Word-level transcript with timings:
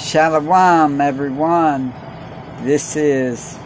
Shalom, 0.00 0.98
everyone. 1.02 1.92
This 2.62 2.96
is 2.96 3.58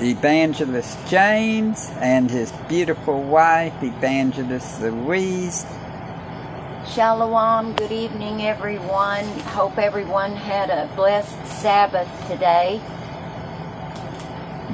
Evangelist 0.00 0.98
James 1.06 1.90
and 2.00 2.28
his 2.28 2.50
beautiful 2.68 3.22
wife, 3.22 3.72
Evangelist 3.80 4.82
Louise. 4.82 5.64
Shalom, 6.92 7.72
good 7.76 7.92
evening, 7.92 8.42
everyone. 8.42 9.24
Hope 9.54 9.78
everyone 9.78 10.34
had 10.34 10.70
a 10.70 10.92
blessed 10.96 11.46
Sabbath 11.46 12.08
today. 12.28 12.80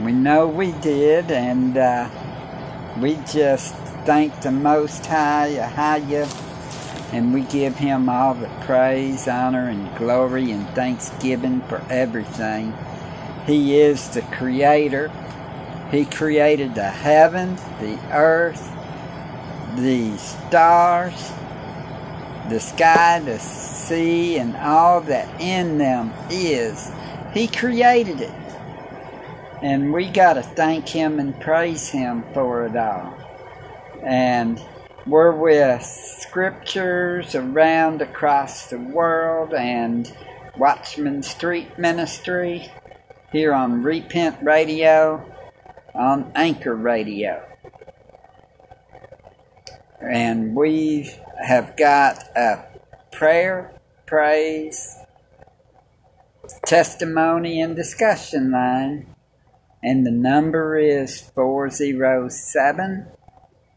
We 0.03 0.13
know 0.13 0.49
we 0.49 0.73
did, 0.73 1.31
and 1.31 1.77
uh, 1.77 2.09
we 2.99 3.17
just 3.31 3.75
thank 4.07 4.41
the 4.41 4.51
Most 4.51 5.05
High, 5.05 5.51
Ahaya, 5.57 6.50
and 7.13 7.35
we 7.35 7.43
give 7.43 7.77
him 7.77 8.09
all 8.09 8.35
the 8.35 8.49
praise, 8.63 9.27
honor, 9.27 9.69
and 9.69 9.97
glory 9.97 10.53
and 10.53 10.67
thanksgiving 10.71 11.61
for 11.63 11.83
everything. 11.91 12.73
He 13.47 13.79
is 13.81 14.11
the 14.11 14.23
Creator. 14.23 15.11
He 15.91 16.05
created 16.05 16.75
the 16.75 16.89
heavens, 16.89 17.61
the 17.81 17.99
earth, 18.13 18.71
the 19.77 20.17
stars, 20.19 21.33
the 22.49 22.61
sky, 22.61 23.21
the 23.21 23.39
sea, 23.39 24.39
and 24.39 24.57
all 24.57 25.01
that 25.03 25.41
in 25.41 25.79
them 25.79 26.13
is. 26.31 26.91
He 27.35 27.49
created 27.49 28.21
it. 28.21 28.35
And 29.63 29.93
we 29.93 30.09
got 30.09 30.35
to 30.35 30.43
thank 30.43 30.89
Him 30.89 31.19
and 31.19 31.39
praise 31.41 31.89
Him 31.89 32.25
for 32.33 32.67
it 32.67 32.77
all. 32.77 33.17
And 34.03 34.61
we're 35.11 35.35
with 35.35 35.83
scriptures 35.83 37.35
around 37.35 38.01
across 38.01 38.71
the 38.71 38.79
world 38.79 39.53
and 39.53 40.17
Watchman 40.57 41.25
Street 41.25 41.77
Ministry 41.77 42.71
here 43.33 43.53
on 43.53 43.83
Repent 43.83 44.41
Radio, 44.41 45.29
on 45.97 46.31
Anchor 46.37 46.77
Radio. 46.77 47.45
And 50.01 50.55
we 50.55 51.11
have 51.45 51.77
got 51.77 52.23
a 52.37 52.65
prayer, 53.11 53.81
praise, 54.07 54.97
testimony, 56.67 57.61
and 57.61 57.75
discussion 57.75 58.53
line. 58.53 59.13
And 59.83 60.07
the 60.07 60.13
number 60.13 60.79
is 60.79 61.21
407 61.35 63.09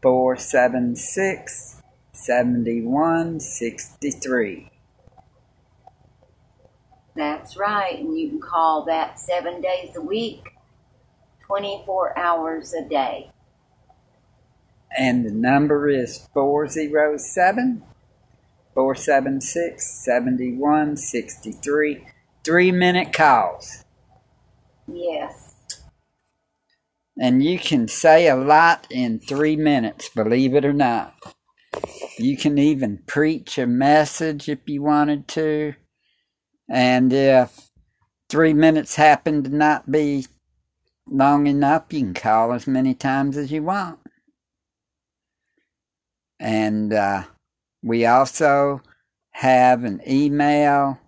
476 0.04 1.82
7163. 2.12 4.70
That's 7.16 7.56
right, 7.56 7.98
and 7.98 8.18
you 8.18 8.28
can 8.28 8.40
call 8.40 8.84
that 8.84 9.18
seven 9.18 9.62
days 9.62 9.96
a 9.96 10.02
week, 10.02 10.42
24 11.46 12.18
hours 12.18 12.74
a 12.74 12.86
day. 12.86 13.30
And 14.94 15.24
the 15.24 15.32
number 15.32 15.88
is 15.88 16.28
407 16.34 17.82
476 18.74 20.04
7163. 20.04 22.06
Three 22.44 22.72
minute 22.72 23.14
calls. 23.14 23.86
Yes. 24.86 25.43
And 27.20 27.42
you 27.44 27.58
can 27.58 27.86
say 27.86 28.28
a 28.28 28.36
lot 28.36 28.86
in 28.90 29.20
three 29.20 29.56
minutes, 29.56 30.08
believe 30.08 30.54
it 30.54 30.64
or 30.64 30.72
not. 30.72 31.14
You 32.18 32.36
can 32.36 32.58
even 32.58 33.02
preach 33.06 33.58
a 33.58 33.66
message 33.66 34.48
if 34.48 34.60
you 34.66 34.82
wanted 34.82 35.28
to. 35.28 35.74
And 36.68 37.12
if 37.12 37.70
three 38.28 38.52
minutes 38.52 38.96
happen 38.96 39.44
to 39.44 39.50
not 39.50 39.90
be 39.90 40.26
long 41.06 41.46
enough, 41.46 41.84
you 41.90 42.00
can 42.00 42.14
call 42.14 42.52
as 42.52 42.66
many 42.66 42.94
times 42.94 43.36
as 43.36 43.52
you 43.52 43.62
want. 43.62 44.00
And 46.40 46.92
uh, 46.92 47.24
we 47.82 48.06
also 48.06 48.82
have 49.32 49.84
an 49.84 50.00
email 50.08 50.98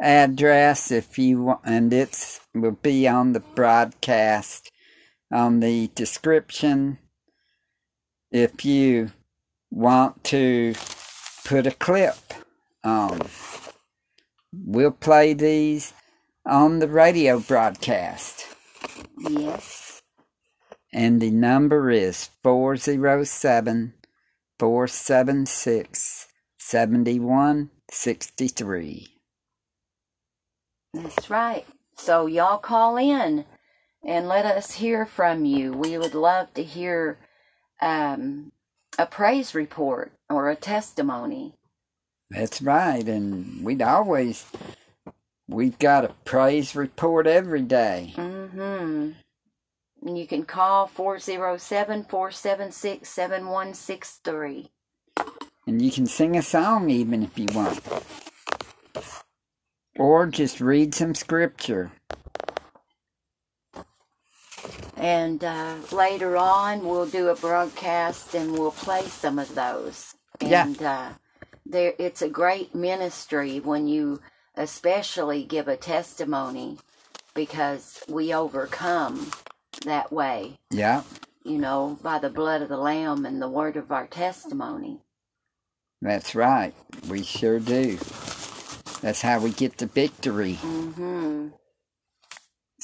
address 0.00 0.90
if 0.90 1.18
you 1.18 1.42
want, 1.42 1.60
and 1.64 1.92
it 1.92 2.40
will 2.54 2.72
be 2.72 3.06
on 3.06 3.32
the 3.32 3.40
broadcast 3.40 4.70
on 5.32 5.60
the 5.60 5.90
description 5.94 6.98
if 8.30 8.64
you 8.64 9.12
want 9.70 10.24
to 10.24 10.74
put 11.44 11.66
a 11.66 11.70
clip 11.70 12.16
on. 12.84 13.20
We'll 14.52 14.92
play 14.92 15.34
these 15.34 15.92
on 16.46 16.78
the 16.78 16.88
radio 16.88 17.40
broadcast. 17.40 18.46
Yes. 19.18 20.00
And 20.92 21.20
the 21.20 21.30
number 21.30 21.90
is 21.90 22.30
407 22.42 23.94
476 24.58 26.26
7163. 26.58 29.08
That's 30.94 31.30
right. 31.30 31.66
So 31.96 32.26
y'all 32.26 32.58
call 32.58 32.96
in 32.96 33.44
and 34.08 34.26
let 34.26 34.46
us 34.46 34.72
hear 34.72 35.04
from 35.04 35.44
you. 35.44 35.70
We 35.70 35.98
would 35.98 36.14
love 36.14 36.54
to 36.54 36.64
hear 36.64 37.18
um, 37.82 38.52
a 38.98 39.04
praise 39.04 39.54
report 39.54 40.12
or 40.30 40.48
a 40.48 40.56
testimony. 40.56 41.52
That's 42.30 42.62
right. 42.62 43.06
And 43.06 43.62
we'd 43.62 43.82
always, 43.82 44.46
we've 45.46 45.78
got 45.78 46.06
a 46.06 46.14
praise 46.24 46.74
report 46.74 47.26
every 47.26 47.60
day. 47.60 48.14
Mm-hmm. 48.16 49.10
And 50.06 50.18
you 50.18 50.26
can 50.26 50.44
call 50.44 50.86
407 50.86 52.04
476 52.04 53.06
7163. 53.06 54.70
And 55.66 55.82
you 55.82 55.90
can 55.90 56.06
sing 56.06 56.34
a 56.34 56.42
song 56.42 56.88
even 56.88 57.22
if 57.22 57.38
you 57.38 57.46
want. 57.54 57.80
Or 59.98 60.26
just 60.26 60.62
read 60.62 60.94
some 60.94 61.14
scripture. 61.14 61.92
And 64.98 65.44
uh, 65.44 65.76
later 65.92 66.36
on, 66.38 66.86
we'll 66.86 67.06
do 67.06 67.28
a 67.28 67.36
broadcast 67.36 68.34
and 68.34 68.52
we'll 68.52 68.72
play 68.72 69.04
some 69.06 69.38
of 69.38 69.54
those. 69.56 70.14
Yeah. 70.44 70.68
And 70.68 70.82
uh, 70.82 71.10
there, 71.66 71.94
it's 71.98 72.22
a 72.22 72.30
great 72.30 72.74
ministry 72.74 73.60
when 73.60 73.88
you 73.88 74.20
especially 74.56 75.44
give 75.44 75.68
a 75.68 75.76
testimony 75.78 76.78
because 77.34 78.02
we 78.08 78.34
overcome 78.34 79.30
that 79.84 80.12
way, 80.12 80.58
Yeah, 80.70 81.02
you 81.44 81.58
know, 81.58 81.98
by 82.02 82.18
the 82.18 82.30
blood 82.30 82.62
of 82.62 82.68
the 82.70 82.78
Lamb 82.78 83.26
and 83.26 83.42
the 83.42 83.48
word 83.50 83.76
of 83.76 83.92
our 83.92 84.06
testimony. 84.08 85.00
that's 86.02 86.34
right. 86.34 86.74
We 87.08 87.22
sure 87.24 87.60
do. 87.60 87.98
That's 89.02 89.22
how 89.22 89.40
we 89.40 89.50
get 89.52 89.78
the 89.78 89.86
victory. 89.86 90.60
hmm 90.62 91.48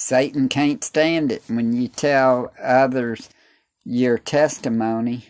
Satan 0.07 0.51
can't 0.51 0.85
stand 0.85 1.33
it 1.33 1.43
when 1.47 1.73
you 1.73 1.89
tell 1.89 2.53
others 2.63 3.31
your 3.87 4.19
testimony 4.19 5.29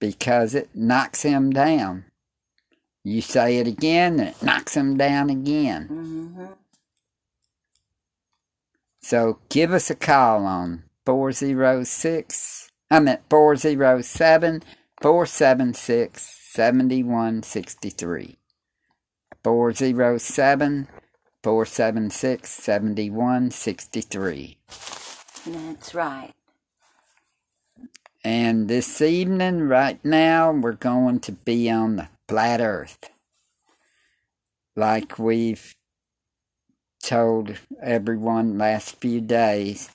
because 0.00 0.54
it 0.54 0.70
knocks 0.74 1.20
him 1.20 1.50
down. 1.50 2.06
You 3.04 3.20
say 3.20 3.58
it 3.58 3.66
again 3.66 4.20
and 4.20 4.30
it 4.30 4.42
knocks 4.42 4.74
him 4.74 4.96
down 4.96 5.28
again. 5.28 5.88
hmm 5.88 6.44
So 9.02 9.40
give 9.50 9.74
us 9.74 9.90
a 9.90 9.96
call 9.96 10.46
on 10.46 10.84
406, 11.04 12.70
I 12.90 13.00
meant 13.00 13.20
407 13.28 14.62
476 15.02 16.22
7163. 16.22 18.38
407 19.44 20.88
476 21.42 22.48
7163. 22.48 24.56
That's 25.46 25.94
right. 25.94 26.32
And 28.24 28.68
this 28.68 29.02
evening, 29.02 29.62
right 29.62 29.98
now, 30.04 30.52
we're 30.52 30.72
going 30.72 31.18
to 31.20 31.32
be 31.32 31.68
on 31.68 31.96
the 31.96 32.08
flat 32.28 32.60
earth. 32.60 33.10
Like 34.76 35.18
we've 35.18 35.74
told 37.02 37.56
everyone 37.82 38.58
last 38.58 39.00
few 39.00 39.20
days 39.20 39.90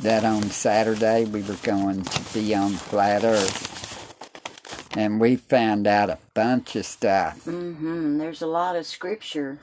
that 0.00 0.24
on 0.24 0.44
Saturday 0.44 1.24
we 1.24 1.42
were 1.42 1.58
going 1.64 2.04
to 2.04 2.32
be 2.32 2.54
on 2.54 2.74
flat 2.74 3.24
earth. 3.24 3.66
And 4.96 5.20
we 5.20 5.34
found 5.34 5.88
out 5.88 6.10
a 6.10 6.18
bunch 6.34 6.76
of 6.76 6.86
stuff. 6.86 7.44
Mm-hmm. 7.44 8.18
There's 8.18 8.42
a 8.42 8.46
lot 8.46 8.76
of 8.76 8.86
scripture 8.86 9.58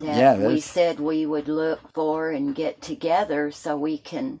that 0.00 0.16
Yeah, 0.16 0.36
we 0.48 0.60
said 0.60 1.00
we 1.00 1.26
would 1.26 1.48
look 1.48 1.92
for 1.94 2.30
and 2.30 2.54
get 2.54 2.82
together 2.82 3.50
so 3.50 3.76
we 3.76 3.98
can 3.98 4.40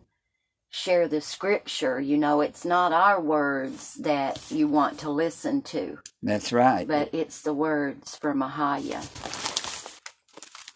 share 0.70 1.08
the 1.08 1.20
scripture. 1.20 2.00
You 2.00 2.18
know, 2.18 2.40
it's 2.40 2.64
not 2.64 2.92
our 2.92 3.20
words 3.20 3.94
that 3.94 4.40
you 4.50 4.68
want 4.68 4.98
to 5.00 5.10
listen 5.10 5.62
to, 5.62 5.98
That's 6.22 6.52
right. 6.52 6.86
but 6.86 7.10
it's 7.14 7.42
the 7.42 7.54
words 7.54 8.16
from 8.16 8.40
Ahaya. 8.40 9.06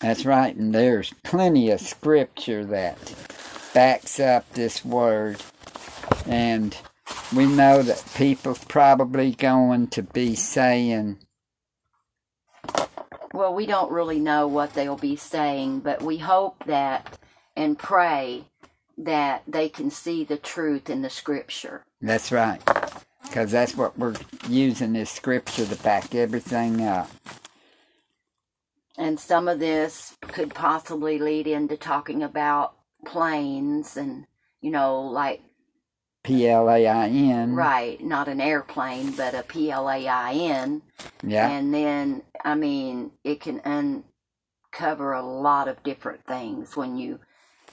That's 0.00 0.24
right. 0.24 0.54
And 0.56 0.74
there's 0.74 1.12
plenty 1.24 1.70
of 1.70 1.80
scripture 1.80 2.64
that 2.66 3.14
backs 3.74 4.20
up 4.20 4.50
this 4.52 4.84
word. 4.84 5.42
And 6.26 6.76
we 7.34 7.46
know 7.46 7.82
that 7.82 8.04
people's 8.16 8.64
probably 8.64 9.32
going 9.32 9.88
to 9.88 10.02
be 10.02 10.34
saying, 10.36 11.18
Well, 13.32 13.54
we 13.54 13.66
don't 13.66 13.92
really 13.92 14.18
know 14.18 14.46
what 14.48 14.74
they'll 14.74 14.96
be 14.96 15.16
saying, 15.16 15.80
but 15.80 16.02
we 16.02 16.18
hope 16.18 16.64
that 16.66 17.18
and 17.56 17.78
pray 17.78 18.44
that 18.98 19.42
they 19.46 19.68
can 19.68 19.90
see 19.90 20.24
the 20.24 20.36
truth 20.36 20.90
in 20.90 21.02
the 21.02 21.10
scripture. 21.10 21.84
that's 22.00 22.32
right. 22.32 22.60
Because 23.22 23.52
that's 23.52 23.76
what 23.76 23.96
we're 23.96 24.16
using 24.48 24.92
this 24.92 25.10
scripture 25.10 25.64
to 25.64 25.76
back 25.76 26.14
everything 26.14 26.82
up. 26.82 27.08
And 28.98 29.20
some 29.20 29.46
of 29.46 29.60
this 29.60 30.16
could 30.20 30.52
possibly 30.52 31.18
lead 31.18 31.46
into 31.46 31.76
talking 31.76 32.22
about 32.24 32.74
planes 33.06 33.96
and, 33.96 34.26
you 34.60 34.70
know, 34.70 35.00
like, 35.00 35.42
P 36.22 36.48
L 36.48 36.68
A 36.68 36.86
I 36.86 37.08
N. 37.08 37.54
right, 37.54 38.00
not 38.02 38.28
an 38.28 38.40
airplane, 38.40 39.12
but 39.12 39.34
a 39.34 39.42
P 39.42 39.70
L 39.70 39.88
A 39.90 40.06
I 40.06 40.32
N. 40.32 40.82
Yeah. 41.22 41.48
And 41.48 41.72
then, 41.72 42.22
I 42.44 42.54
mean, 42.54 43.12
it 43.24 43.40
can 43.40 43.60
uncover 44.72 45.12
a 45.12 45.22
lot 45.22 45.68
of 45.68 45.82
different 45.82 46.24
things 46.26 46.76
when 46.76 46.96
you 46.98 47.20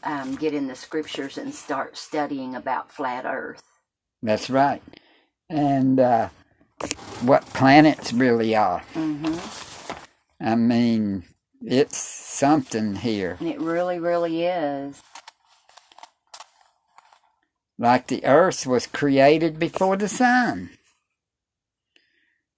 um, 0.04 0.36
get 0.36 0.54
in 0.54 0.68
the 0.68 0.76
scriptures 0.76 1.38
and 1.38 1.54
start 1.54 1.98
studying 1.98 2.56
about 2.56 2.92
flat 2.92 3.26
earth. 3.26 3.62
That's 4.22 4.50
right. 4.50 4.82
And 5.50 6.00
uh, 6.00 6.30
what 7.22 7.46
planets 7.48 8.14
really 8.14 8.56
are. 8.56 8.80
hmm 8.94 9.38
I 10.40 10.54
mean, 10.56 11.24
it's 11.62 11.98
something 11.98 12.96
here. 12.96 13.38
It 13.42 13.60
really, 13.60 14.00
really 14.00 14.44
is. 14.44 15.02
Like 17.78 18.08
the 18.08 18.26
earth 18.26 18.66
was 18.66 18.88
created 18.88 19.60
before 19.60 19.98
the 19.98 20.08
sun. 20.08 20.72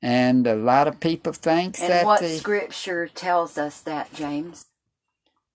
And 0.02 0.48
a 0.48 0.56
lot 0.56 0.88
of 0.88 1.00
people 1.02 1.34
think 1.34 1.78
And 1.80 1.90
that 1.92 2.06
what 2.06 2.22
the 2.22 2.30
scripture 2.30 3.08
tells 3.08 3.58
us 3.58 3.82
that, 3.82 4.14
James? 4.14 4.66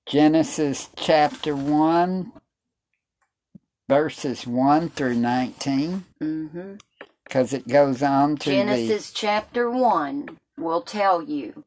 Genesis 0.07 0.91
chapter 0.97 1.57
1, 1.57 2.31
verses 3.89 4.47
1 4.47 4.91
through 4.91 5.15
19, 5.15 6.05
Mm-hmm. 6.23 6.75
because 7.25 7.55
it 7.55 7.67
goes 7.67 8.03
on 8.03 8.37
to 8.39 8.51
Genesis 8.51 9.13
chapter 9.13 9.71
1 9.71 10.37
will 10.59 10.83
tell 10.83 11.23
you. 11.23 11.65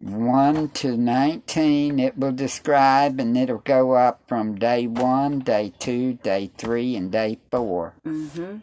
The 0.00 0.10
1 0.10 0.68
to 0.70 0.96
19. 0.96 1.98
It 1.98 2.18
will 2.18 2.32
describe, 2.32 3.20
and 3.20 3.36
it'll 3.36 3.58
go 3.58 3.92
up 3.92 4.22
from 4.26 4.56
day 4.56 4.86
1, 4.86 5.40
day 5.40 5.72
2, 5.78 6.14
day 6.14 6.50
3, 6.56 6.96
and 6.96 7.12
day 7.12 7.38
4. 7.50 7.94
mm-hmm. 8.06 8.56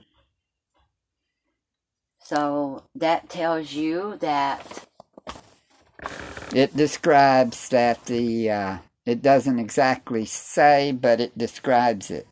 So 2.20 2.84
that 2.96 3.30
tells 3.30 3.74
you 3.74 4.18
that, 4.22 4.88
It 6.54 6.76
describes 6.76 7.70
that 7.70 8.06
the, 8.06 8.50
uh, 8.50 8.78
it 9.06 9.22
doesn't 9.22 9.60
exactly 9.60 10.26
say, 10.26 10.92
but 10.94 11.20
it 11.20 11.38
describes 11.38 12.10
it. 12.10 12.28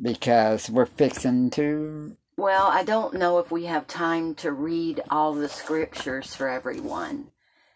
Because 0.00 0.68
we're 0.68 0.86
fixing 0.86 1.50
to, 1.50 2.16
well, 2.40 2.68
I 2.68 2.84
don't 2.84 3.14
know 3.14 3.38
if 3.38 3.50
we 3.50 3.66
have 3.66 3.86
time 3.86 4.34
to 4.36 4.50
read 4.50 5.02
all 5.10 5.34
the 5.34 5.48
scriptures 5.48 6.34
for 6.34 6.48
everyone. 6.48 7.32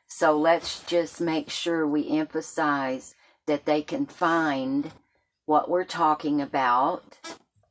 So 0.06 0.38
let's 0.38 0.82
just 0.84 1.20
make 1.20 1.50
sure 1.50 1.87
we 1.87 2.08
emphasize 2.19 3.14
that 3.46 3.66
they 3.66 3.82
can 3.82 4.06
find 4.06 4.90
what 5.44 5.69
we're 5.69 5.84
talking 5.84 6.40
about 6.40 7.19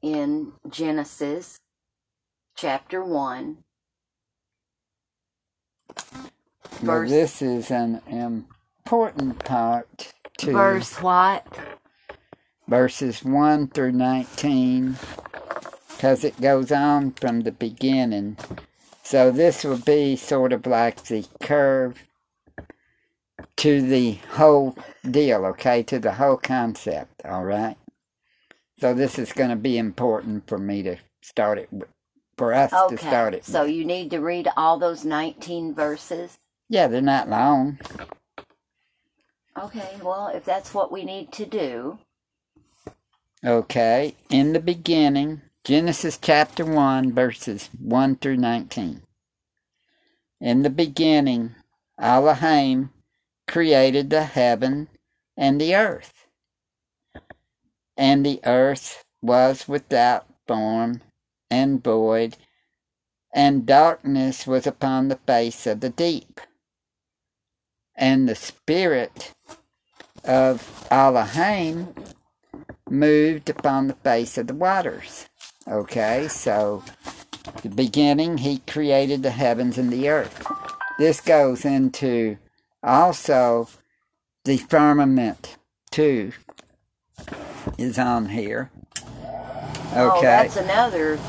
in 0.03 0.53
Genesis 0.69 1.57
chapter 2.55 3.03
1. 3.03 3.57
well, 5.97 6.27
Verse- 6.81 7.09
this 7.09 7.41
is 7.41 7.71
an 7.71 8.01
important 8.07 9.43
part 9.43 10.13
to 10.37 10.51
Verse 10.51 11.01
what? 11.01 11.47
verses 12.67 13.23
1 13.23 13.67
through 13.69 13.93
19 13.93 14.97
because 16.03 16.25
it 16.25 16.41
goes 16.41 16.69
on 16.69 17.11
from 17.11 17.44
the 17.44 17.51
beginning. 17.53 18.35
So 19.03 19.31
this 19.31 19.63
will 19.63 19.77
be 19.77 20.17
sort 20.17 20.51
of 20.51 20.67
like 20.67 21.01
the 21.05 21.25
curve 21.41 22.03
to 23.55 23.81
the 23.81 24.19
whole 24.31 24.77
deal, 25.09 25.45
okay, 25.45 25.81
to 25.83 26.00
the 26.00 26.15
whole 26.15 26.35
concept, 26.35 27.21
all 27.23 27.45
right? 27.45 27.77
So 28.81 28.94
this 28.94 29.17
is 29.17 29.31
going 29.31 29.51
to 29.51 29.55
be 29.55 29.77
important 29.77 30.45
for 30.45 30.57
me 30.57 30.83
to 30.83 30.97
start 31.21 31.57
it 31.57 31.71
with, 31.71 31.88
for 32.38 32.53
us 32.53 32.71
to 32.71 32.97
start 32.97 33.33
Okay, 33.33 33.38
it 33.38 33.45
so 33.45 33.63
with. 33.63 33.71
you 33.71 33.85
need 33.85 34.11
to 34.11 34.19
read 34.19 34.50
all 34.57 34.77
those 34.77 35.05
19 35.05 35.73
verses. 35.73 36.38
Yeah, 36.67 36.88
they're 36.88 37.01
not 37.01 37.29
long. 37.29 37.79
Okay, 39.57 39.95
well, 40.03 40.27
if 40.27 40.44
that's 40.44 40.73
what 40.73 40.91
we 40.91 41.05
need 41.05 41.31
to 41.31 41.45
do. 41.45 41.97
Okay, 43.45 44.15
in 44.29 44.51
the 44.51 44.59
beginning, 44.59 45.44
Genesis 45.65 46.19
chapter 46.21 46.65
1, 46.65 47.13
verses 47.13 47.69
1 47.80 48.18
through 48.18 48.36
19. 48.36 49.01
In 50.42 50.62
the 50.62 50.69
beginning, 50.69 51.56
Elohim 51.98 52.89
created 53.48 54.10
the 54.10 54.25
heaven 54.25 54.89
and 55.38 55.62
the 55.62 55.74
earth. 55.74 56.27
And 57.95 58.25
the 58.25 58.42
earth 58.44 59.06
was 59.21 59.65
without 59.65 60.25
form 60.45 61.00
and 61.50 61.81
void, 61.81 62.36
and 63.33 63.65
darkness 63.65 64.45
was 64.45 64.68
upon 64.68 65.07
the 65.07 65.19
face 65.25 65.65
of 65.65 65.80
the 65.80 65.89
deep. 65.89 66.42
And 67.95 68.27
the 68.27 68.36
Spirit 68.36 69.33
of 70.25 70.86
Elohim 70.92 71.95
moved 72.89 73.50
upon 73.50 73.88
the 73.88 73.94
face 73.94 74.38
of 74.38 74.48
the 74.48 74.54
waters. 74.54 75.30
Okay, 75.68 76.27
so 76.27 76.83
the 77.62 77.69
beginning, 77.69 78.38
he 78.39 78.60
created 78.60 79.24
the 79.24 79.31
heavens 79.31 79.77
and 79.77 79.92
the 79.92 80.10
earth. 80.10 80.45
This 81.00 81.21
goes 81.21 81.65
into 81.65 82.38
also 82.84 83.67
the 84.46 84.58
firmament 84.58 85.58
too 85.91 86.34
is 87.77 87.98
on 87.98 88.27
here. 88.29 88.70
Okay. 89.93 89.96
Oh, 89.96 90.17
Okay. 90.17 90.22
that's 90.25 90.58
another. 90.58 91.20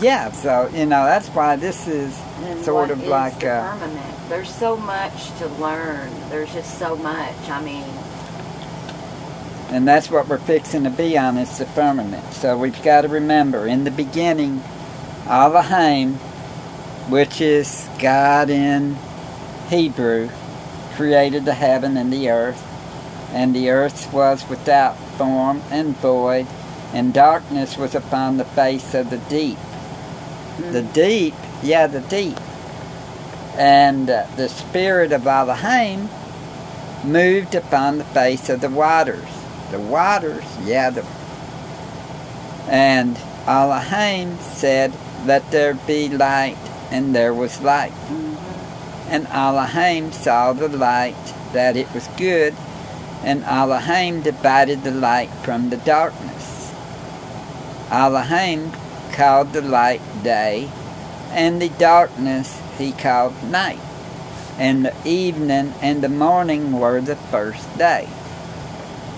yeah, 0.00 0.30
so 0.32 0.68
you 0.72 0.86
know 0.86 1.04
that's 1.04 1.28
why 1.28 1.56
this 1.56 1.86
is 1.86 2.18
and 2.44 2.64
sort 2.64 2.90
of 2.90 3.06
like 3.06 3.38
the 3.40 3.50
uh, 3.50 3.76
firmament? 3.78 4.28
There's 4.28 4.52
so 4.54 4.76
much 4.76 5.28
to 5.38 5.46
learn. 5.60 6.10
There's 6.30 6.52
just 6.52 6.78
so 6.78 6.96
much. 6.96 7.34
I 7.50 7.60
mean, 7.62 7.84
And 9.70 9.88
that's 9.88 10.10
what 10.10 10.28
we're 10.28 10.38
fixing 10.38 10.84
to 10.84 10.90
be 10.90 11.18
on 11.18 11.36
is 11.36 11.58
the 11.58 11.66
firmament. 11.66 12.32
So 12.34 12.56
we've 12.56 12.80
got 12.82 13.00
to 13.00 13.08
remember, 13.08 13.66
in 13.66 13.84
the 13.84 13.90
beginning, 13.90 14.62
Elohim, 15.26 16.14
which 17.08 17.40
is 17.40 17.88
God 17.98 18.50
in 18.50 18.96
Hebrew, 19.68 20.28
created 20.94 21.44
the 21.44 21.54
heaven 21.54 21.96
and 21.96 22.12
the 22.12 22.30
earth. 22.30 22.62
And 23.32 23.54
the 23.54 23.70
earth 23.70 24.12
was 24.12 24.48
without 24.48 24.96
form 25.18 25.62
and 25.70 25.96
void, 25.96 26.46
and 26.92 27.12
darkness 27.12 27.76
was 27.76 27.94
upon 27.94 28.36
the 28.36 28.44
face 28.44 28.94
of 28.94 29.10
the 29.10 29.18
deep. 29.18 29.58
The 30.70 30.82
deep, 30.82 31.34
yeah, 31.62 31.88
the 31.88 32.00
deep. 32.02 32.38
And 33.56 34.08
uh, 34.08 34.26
the 34.36 34.48
spirit 34.48 35.10
of 35.10 35.26
Elohim 35.26 36.08
moved 37.02 37.56
upon 37.56 37.98
the 37.98 38.04
face 38.04 38.48
of 38.48 38.60
the 38.60 38.68
waters 38.68 39.43
the 39.74 39.80
waters, 39.80 40.44
yeah, 40.62 40.94
and 42.68 43.18
Elohim 43.44 44.38
said, 44.38 44.92
Let 45.26 45.50
there 45.50 45.74
be 45.74 46.08
light, 46.08 46.56
and 46.92 47.12
there 47.12 47.34
was 47.34 47.60
light. 47.60 47.92
And 49.08 49.26
Elohim 49.26 50.12
saw 50.12 50.52
the 50.52 50.68
light 50.68 51.34
that 51.52 51.76
it 51.76 51.92
was 51.92 52.06
good, 52.16 52.54
and 53.24 53.42
Elohim 53.42 54.22
divided 54.22 54.84
the 54.84 54.92
light 54.92 55.30
from 55.42 55.70
the 55.70 55.78
darkness. 55.78 56.72
Elohim 57.90 58.70
called 59.10 59.52
the 59.52 59.62
light 59.62 60.02
day, 60.22 60.70
and 61.32 61.60
the 61.60 61.70
darkness 61.70 62.62
he 62.78 62.92
called 62.92 63.34
night. 63.50 63.80
And 64.56 64.84
the 64.84 64.94
evening 65.04 65.74
and 65.82 66.00
the 66.00 66.08
morning 66.08 66.78
were 66.78 67.00
the 67.00 67.16
first 67.16 67.76
day. 67.76 68.06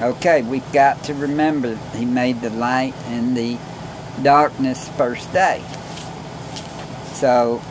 Okay, 0.00 0.42
we've 0.42 0.72
got 0.72 1.04
to 1.04 1.14
remember 1.14 1.74
he 1.94 2.04
made 2.04 2.42
the 2.42 2.50
light 2.50 2.92
and 3.06 3.34
the 3.34 3.56
darkness 4.22 4.90
first 4.90 5.32
day. 5.32 5.64
So 7.14 7.62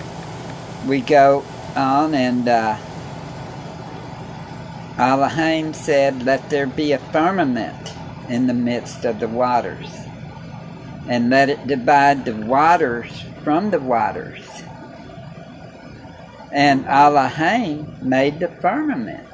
we 0.88 1.02
go 1.02 1.46
on 1.76 2.16
and 2.16 2.48
uh, 2.48 2.78
Elohim 4.98 5.76
said, 5.76 6.26
Let 6.26 6.50
there 6.50 6.66
be 6.66 6.94
a 6.94 6.98
firmament 6.98 7.94
in 8.28 8.48
the 8.48 8.56
midst 8.56 9.06
of 9.06 9.20
the 9.20 9.28
waters, 9.28 9.92
and 11.08 11.30
let 11.30 11.50
it 11.50 11.68
divide 11.68 12.26
the 12.26 12.36
waters 12.36 13.24
from 13.44 13.70
the 13.70 13.80
waters. 13.80 14.64
And 16.52 16.88
Elohim 16.88 17.98
made 18.02 18.40
the 18.40 18.48
firmament 18.48 19.30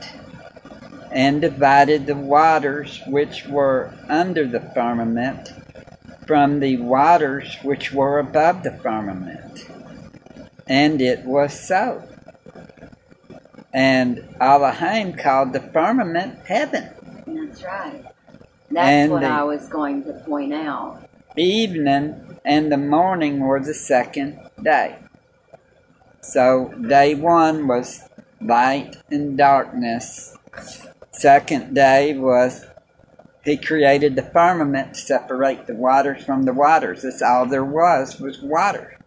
and 1.12 1.42
divided 1.42 2.06
the 2.06 2.16
waters 2.16 3.02
which 3.08 3.46
were 3.48 3.94
under 4.08 4.48
the 4.48 4.62
firmament 4.74 5.50
from 6.26 6.60
the 6.62 6.78
waters 6.78 7.58
which 7.62 7.92
were 7.92 8.18
above 8.20 8.64
the 8.64 8.72
firmament. 8.72 9.68
And 10.68 11.02
it 11.02 11.26
was 11.26 11.68
so. 11.68 12.08
And 13.74 14.34
Elohim 14.40 15.14
called 15.14 15.54
the 15.54 15.60
firmament 15.60 16.46
heaven. 16.46 16.90
That's 17.28 17.64
right. 17.64 18.06
That's 18.70 18.90
And 18.90 19.12
what 19.12 19.24
I 19.24 19.44
was 19.44 19.68
going 19.68 20.04
to 20.06 20.14
point 20.26 20.54
out. 20.54 21.10
Evening 21.36 22.40
and 22.46 22.72
the 22.72 22.78
morning 22.78 23.40
were 23.40 23.60
the 23.60 23.74
second 23.74 24.40
day. 24.62 24.98
So 26.22 26.74
day 26.88 27.16
one 27.16 27.68
was 27.68 28.08
light 28.40 28.98
and 29.10 29.38
darkness. 29.38 30.38
Second 31.12 31.74
day 31.76 32.18
was 32.18 32.66
he 33.44 33.58
created 33.58 34.16
the 34.16 34.22
firmament 34.24 34.94
to 34.94 35.00
separate 35.02 35.68
the 35.68 35.74
waters 35.76 36.24
from 36.24 36.44
the 36.44 36.54
waters. 36.54 37.02
That's 37.04 37.22
all 37.22 37.46
there 37.46 37.66
was 37.66 38.20
was 38.20 38.42
water. 38.42 38.98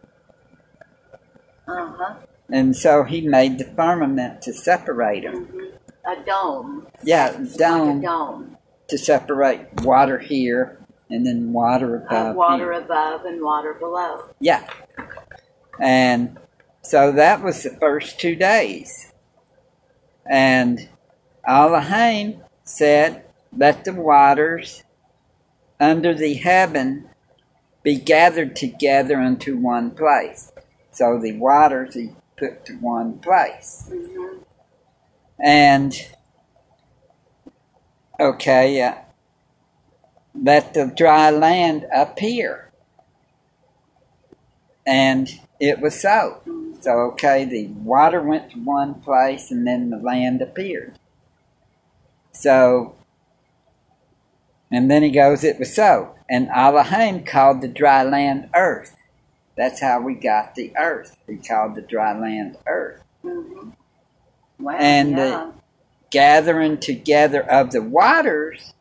Uh 1.67 1.93
huh. 1.97 2.15
And 2.51 2.77
so 2.77 3.05
he 3.05 3.23
made 3.27 3.59
the 3.59 3.65
firmament 3.65 4.43
to 4.43 4.53
separate 4.53 5.23
them. 5.23 5.47
Mm-hmm. 5.47 5.61
A 6.07 6.25
dome. 6.27 6.87
Yeah, 7.03 7.31
Like 7.31 7.55
a 7.55 7.59
dome 7.59 8.01
dome. 8.03 8.57
to 8.89 8.99
separate 8.99 9.81
water 9.83 10.19
here 10.19 10.79
and 11.09 11.27
then 11.27 11.53
water 11.55 11.97
above. 11.97 12.33
Uh, 12.37 12.39
water 12.39 12.73
here. 12.73 12.83
above 12.83 13.25
and 13.25 13.43
water 13.43 13.73
below. 13.73 14.29
Yeah. 14.41 14.69
And 15.81 16.39
so 16.83 17.11
that 17.13 17.43
was 17.43 17.63
the 17.63 17.71
first 17.81 18.21
two 18.21 18.37
days. 18.37 19.11
And 20.29 20.91
Elohim 21.47 22.43
said, 22.65 23.25
Let 23.57 23.85
the 23.85 23.93
waters 23.93 24.83
under 25.79 26.15
the 26.15 26.35
heaven 26.35 27.09
be 27.83 27.97
gathered 27.97 28.57
together 28.57 29.21
into 29.21 29.59
one 29.59 29.91
place. 29.91 30.53
So 30.91 31.19
the 31.19 31.33
waters 31.33 31.95
he 31.95 32.13
put 32.37 32.65
to 32.67 32.75
one 32.75 33.19
place. 33.19 33.89
hmm 33.91 34.39
And 35.39 35.95
okay, 38.19 38.81
uh, 38.81 38.95
let 40.35 40.75
the 40.75 40.87
dry 40.87 41.31
land 41.31 41.87
appear. 41.95 42.71
And 44.87 45.29
it 45.61 45.81
was 45.81 46.01
so. 46.01 46.43
So, 46.81 46.91
okay, 47.13 47.45
the 47.45 47.69
water 47.69 48.21
went 48.21 48.51
to 48.51 48.59
one 48.59 48.95
place 48.95 49.51
and 49.51 49.67
then 49.67 49.91
the 49.91 49.97
land 49.97 50.43
appeared. 50.43 50.99
So, 52.45 52.95
and 54.71 54.91
then 54.91 55.03
he 55.03 55.11
goes, 55.11 55.45
it 55.45 55.59
was 55.59 55.75
so. 55.75 56.15
And 56.29 56.51
Elohim 56.55 57.25
called 57.25 57.63
the 57.63 57.69
dry 57.69 58.03
land 58.03 58.51
earth. 58.55 58.95
That's 59.57 59.81
how 59.81 60.03
we 60.03 60.15
got 60.15 60.55
the 60.55 60.71
earth. 60.77 61.17
He 61.27 61.37
called 61.37 61.75
the 61.75 61.81
dry 61.81 62.13
land 62.19 62.59
earth. 62.67 63.03
hmm 63.23 63.71
Wow. 64.59 64.75
And, 64.79 65.13
yeah. 65.13 65.25
uh, 65.37 65.53
gathering 66.11 66.79
together 66.79 67.43
of 67.43 67.71
the 67.73 67.81
waters 67.83 68.75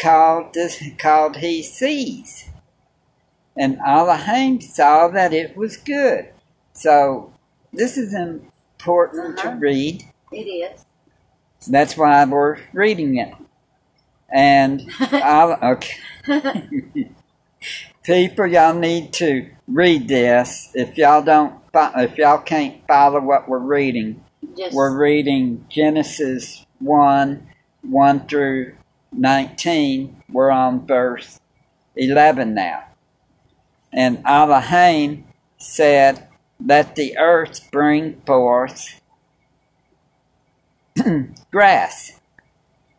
called 0.00 0.54
this 0.54 0.82
called 0.98 1.36
he 1.36 1.62
seas. 1.62 2.48
And 3.58 3.78
Elohim 3.86 4.62
saw 4.62 5.08
that 5.08 5.34
it 5.34 5.54
was 5.54 5.76
good. 5.76 6.30
So 6.72 7.34
this 7.74 7.98
is 7.98 8.14
important 8.14 9.38
Uh-huh. 9.38 9.50
to 9.50 9.56
read. 9.56 10.04
it 10.32 10.48
is. 10.48 10.85
That's 11.66 11.96
why 11.96 12.24
we're 12.24 12.58
reading 12.72 13.18
it. 13.18 13.34
And 14.32 14.90
I'll, 15.00 15.58
okay. 15.62 15.96
People, 18.02 18.46
y'all 18.46 18.74
need 18.74 19.12
to 19.14 19.50
read 19.66 20.08
this. 20.08 20.70
If 20.74 20.96
y'all 20.96 21.22
don't, 21.22 21.54
if 21.74 22.16
y'all 22.16 22.38
can't 22.38 22.86
follow 22.86 23.20
what 23.20 23.48
we're 23.48 23.58
reading, 23.58 24.24
Just 24.56 24.74
we're 24.74 24.96
reading 24.96 25.66
Genesis 25.68 26.64
1 26.78 27.48
1 27.82 28.26
through 28.26 28.74
19. 29.12 30.22
We're 30.30 30.50
on 30.50 30.86
verse 30.86 31.40
11 31.96 32.54
now. 32.54 32.84
And 33.92 34.22
Elohim 34.24 35.24
said, 35.58 36.28
Let 36.64 36.96
the 36.96 37.16
earth 37.18 37.68
bring 37.72 38.20
forth 38.26 39.00
grass, 41.50 42.20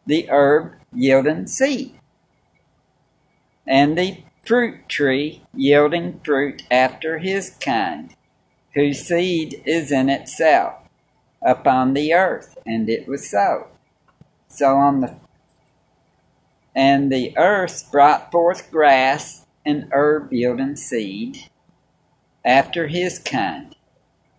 the 0.05 0.29
herb 0.29 0.73
yielding 0.93 1.47
seed, 1.47 1.99
and 3.65 3.97
the 3.97 4.23
fruit 4.45 4.87
tree 4.87 5.41
yielding 5.53 6.19
fruit 6.23 6.63
after 6.69 7.17
his 7.17 7.51
kind, 7.59 8.15
whose 8.73 8.99
seed 8.99 9.61
is 9.65 9.91
in 9.91 10.09
itself 10.09 10.75
upon 11.41 11.93
the 11.93 12.13
earth, 12.13 12.57
and 12.65 12.89
it 12.89 13.07
was 13.07 13.29
so. 13.29 13.67
So 14.47 14.75
on 14.75 15.01
the 15.01 15.15
and 16.75 17.11
the 17.11 17.35
earth 17.37 17.91
brought 17.91 18.31
forth 18.31 18.69
grass 18.69 19.47
and 19.65 19.89
herb 19.91 20.31
yielding 20.31 20.75
seed 20.75 21.49
after 22.45 22.87
his 22.87 23.17
kind, 23.17 23.75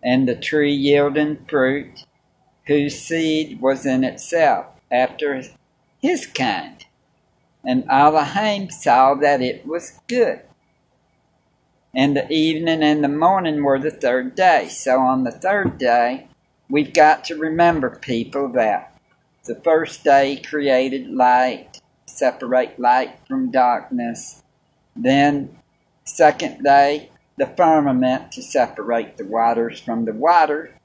and 0.01 0.27
the 0.27 0.35
tree 0.35 0.73
yielding 0.73 1.45
fruit, 1.49 2.05
whose 2.69 3.01
seed 3.01 3.59
was 3.59 3.83
in 3.83 4.03
itself 4.03 4.67
after 4.91 5.41
his 5.99 6.27
kind. 6.27 6.85
And 7.65 7.83
Elohim 7.89 8.69
saw 8.69 9.15
that 9.15 9.41
it 9.41 9.65
was 9.65 9.99
good. 10.07 10.41
And 11.95 12.15
the 12.15 12.31
evening 12.31 12.83
and 12.83 13.03
the 13.03 13.09
morning 13.09 13.63
were 13.63 13.79
the 13.79 13.89
third 13.89 14.35
day. 14.35 14.67
So 14.69 14.99
on 14.99 15.23
the 15.23 15.31
third 15.31 15.79
day, 15.79 16.27
we've 16.69 16.93
got 16.93 17.23
to 17.25 17.35
remember, 17.35 17.89
people, 17.89 18.47
that 18.49 18.95
the 19.45 19.55
first 19.55 20.03
day 20.03 20.37
created 20.37 21.09
light, 21.09 21.81
separate 22.05 22.79
light 22.79 23.17
from 23.27 23.49
darkness. 23.49 24.43
Then, 24.95 25.57
second 26.03 26.63
day, 26.63 27.09
the 27.35 27.47
firmament 27.47 28.31
to 28.33 28.43
separate 28.43 29.17
the 29.17 29.25
waters 29.25 29.79
from 29.79 30.05
the 30.05 30.13
water. 30.13 30.78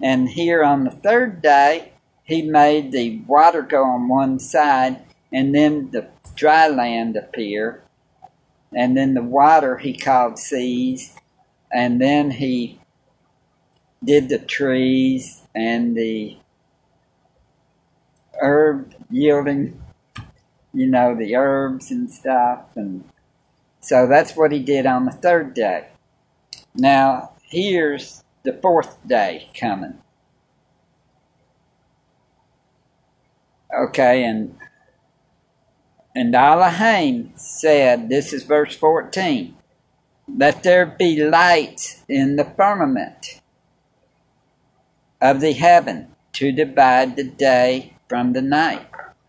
And 0.00 0.28
here 0.28 0.62
on 0.62 0.84
the 0.84 0.90
third 0.90 1.42
day, 1.42 1.92
he 2.22 2.42
made 2.42 2.92
the 2.92 3.20
water 3.26 3.62
go 3.62 3.84
on 3.84 4.08
one 4.08 4.38
side, 4.38 5.02
and 5.32 5.54
then 5.54 5.90
the 5.90 6.08
dry 6.34 6.68
land 6.68 7.16
appear. 7.16 7.82
And 8.72 8.96
then 8.96 9.14
the 9.14 9.22
water 9.22 9.78
he 9.78 9.96
called 9.96 10.38
seas, 10.38 11.16
and 11.72 12.00
then 12.00 12.32
he 12.32 12.80
did 14.04 14.28
the 14.28 14.38
trees 14.38 15.42
and 15.54 15.96
the 15.96 16.36
herb 18.40 18.94
yielding, 19.10 19.82
you 20.72 20.86
know, 20.86 21.16
the 21.16 21.34
herbs 21.34 21.90
and 21.90 22.10
stuff. 22.10 22.76
And 22.76 23.04
so 23.80 24.06
that's 24.06 24.36
what 24.36 24.52
he 24.52 24.60
did 24.60 24.86
on 24.86 25.06
the 25.06 25.12
third 25.12 25.54
day. 25.54 25.88
Now, 26.74 27.32
here's 27.42 28.22
the 28.42 28.52
fourth 28.52 29.06
day 29.06 29.50
coming. 29.58 29.98
Okay, 33.74 34.24
and 34.24 34.56
and 36.14 36.34
Elohim 36.34 37.32
said, 37.36 38.08
this 38.08 38.32
is 38.32 38.42
verse 38.42 38.74
14, 38.74 39.54
let 40.26 40.64
there 40.64 40.84
be 40.84 41.22
lights 41.22 42.02
in 42.08 42.34
the 42.34 42.44
firmament 42.44 43.40
of 45.20 45.40
the 45.40 45.52
heaven 45.52 46.08
to 46.32 46.50
divide 46.50 47.14
the 47.14 47.24
day 47.24 47.94
from 48.08 48.32
the 48.32 48.42
night, 48.42 48.88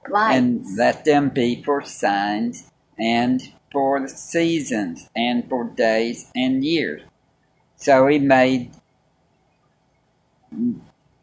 lights. 0.09 0.35
and 0.35 0.77
let 0.77 1.05
them 1.05 1.29
be 1.29 1.61
for 1.61 1.83
signs 1.83 2.71
and 2.97 3.53
for 3.71 3.99
the 3.99 4.09
seasons 4.09 5.09
and 5.15 5.47
for 5.47 5.65
days 5.65 6.31
and 6.35 6.63
years. 6.63 7.03
So 7.75 8.07
he 8.07 8.19
made 8.19 8.71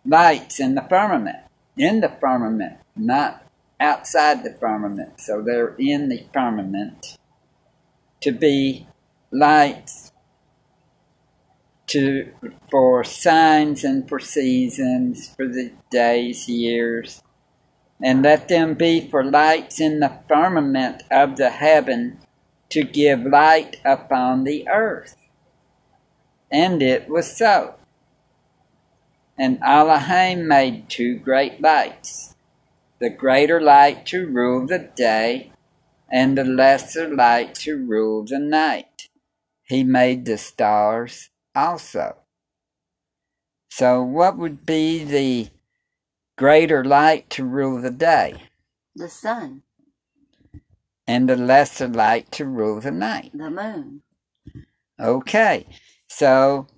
lights 0.05 0.61
in 0.61 0.75
the 0.75 0.83
firmament, 0.83 1.39
in 1.77 2.01
the 2.01 2.09
firmament, 2.09 2.79
not 2.95 3.45
outside 3.79 4.43
the 4.43 4.57
firmament, 4.59 5.21
so 5.21 5.43
they're 5.43 5.75
in 5.79 6.09
the 6.09 6.25
firmament 6.33 7.17
to 8.21 8.33
be 8.33 8.87
lights 9.31 10.13
to 11.87 12.33
for 12.71 13.05
signs 13.05 13.85
and 13.85 14.09
for 14.09 14.19
seasons, 14.19 15.35
for 15.37 15.47
the 15.47 15.73
days, 15.91 16.49
years, 16.49 17.23
and 18.03 18.23
let 18.23 18.49
them 18.49 18.75
be 18.75 19.09
for 19.09 19.25
lights 19.25 19.81
in 19.81 20.01
the 20.01 20.19
firmament 20.29 21.03
of 21.11 21.37
the 21.37 21.51
heaven 21.51 22.19
to 22.69 22.83
give 22.83 23.23
light 23.23 23.77
upon 23.85 24.45
the 24.45 24.69
earth. 24.69 25.17
And 26.51 26.83
it 26.83 27.09
was 27.09 27.37
so. 27.37 27.76
And 29.39 29.59
Elohim 29.63 30.49
made 30.49 30.89
two 30.89 31.19
great 31.19 31.61
lights, 31.61 32.35
the 33.01 33.11
greater 33.11 33.61
light 33.61 34.07
to 34.07 34.27
rule 34.27 34.67
the 34.67 34.79
day, 34.79 35.53
and 36.11 36.39
the 36.39 36.45
lesser 36.45 37.09
light 37.15 37.55
to 37.57 37.77
rule 37.77 38.25
the 38.25 38.39
night. 38.39 39.09
He 39.65 39.85
made 39.85 40.25
the 40.25 40.39
stars 40.39 41.31
also. 41.55 42.17
So, 43.71 44.03
what 44.03 44.39
would 44.39 44.65
be 44.65 45.05
the 45.05 45.51
greater 46.39 46.83
light 46.85 47.29
to 47.31 47.45
rule 47.45 47.83
the 47.83 47.91
day? 47.91 48.45
The 48.95 49.09
sun, 49.11 49.63
And 51.07 51.29
the 51.29 51.37
lesser 51.37 51.89
light 51.89 52.31
to 52.33 52.47
rule 52.47 52.81
the 52.81 52.91
night. 52.91 53.33
the 53.35 53.51
moon. 53.51 54.03
Okay, 54.99 55.67
so, 56.09 56.69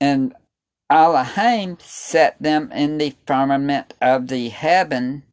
and 0.00 0.32
Elohim 0.90 1.76
set 1.80 2.40
them 2.40 2.72
in 2.72 2.98
the 2.98 3.14
firmament 3.26 3.94
of 4.00 4.28
the 4.28 4.48
heaven 4.48 5.24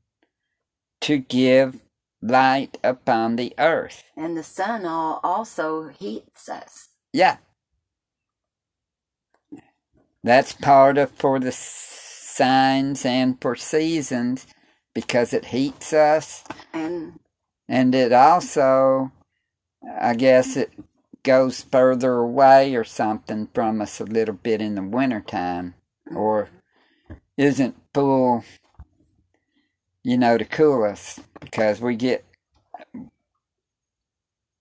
to 1.02 1.18
give 1.18 1.82
light 2.22 2.78
upon 2.84 3.36
the 3.36 3.54
earth. 3.58 4.04
And 4.18 4.36
the 4.36 4.44
sun 4.44 4.86
also 4.86 5.90
heats 5.90 6.50
us. 6.50 6.90
Yeah. 7.14 7.38
That's 10.24 10.54
part 10.54 10.98
of 10.98 11.12
for 11.12 11.40
the 11.40 11.52
signs 11.52 13.06
and 13.06 13.40
for 13.40 13.56
seasons 13.56 14.48
because 14.94 15.34
it 15.34 15.46
heats 15.46 15.94
us 15.94 16.44
And 16.74 17.20
and 17.70 17.94
it 17.96 18.12
also 18.12 19.12
I 20.02 20.16
guess 20.16 20.58
it 20.58 20.72
goes 21.26 21.64
further 21.64 22.14
away 22.14 22.76
or 22.76 22.86
something 22.86 23.50
from 23.54 23.82
us 23.82 24.00
a 24.00 24.06
little 24.06 24.36
bit 24.36 24.62
in 24.62 24.76
the 24.76 24.84
wintertime 24.84 25.74
or 26.16 26.50
isn't 27.36 27.76
full 27.94 28.46
you 30.04 30.18
know 30.18 30.38
to 30.38 30.46
cool 30.46 30.84
us 30.84 31.20
because 31.42 31.82
we 31.82 31.96
get 31.96 32.24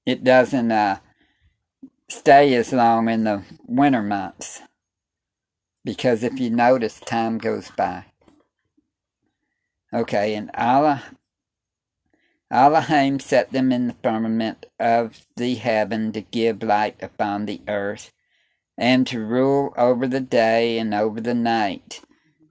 it 0.07 0.25
doesn't 0.25 0.73
uh 0.73 0.99
stay 2.09 2.55
as 2.55 2.73
long 2.73 3.09
in 3.09 3.25
the 3.25 3.43
winter 3.67 4.03
months 4.03 4.63
because 5.85 6.23
if 6.23 6.41
you 6.41 6.49
notice 6.49 6.99
time 7.01 7.37
goes 7.39 7.71
by. 7.77 8.07
Okay 9.93 10.35
and 10.35 10.51
Allah 10.57 11.03
Elohim 12.55 13.19
set 13.19 13.51
them 13.51 13.73
in 13.73 13.89
the 13.89 13.97
firmament 14.01 14.67
of 14.79 15.27
the 15.35 15.57
heaven 15.57 16.13
to 16.13 16.21
give 16.21 16.63
light 16.63 16.95
upon 17.03 17.47
the 17.47 17.61
earth, 17.67 18.13
and 18.79 19.09
to 19.09 19.19
rule 19.19 19.75
over 19.77 20.07
the 20.07 20.21
day 20.21 20.79
and 20.79 20.95
over 20.95 21.21
the 21.21 21.35
night, 21.35 22.01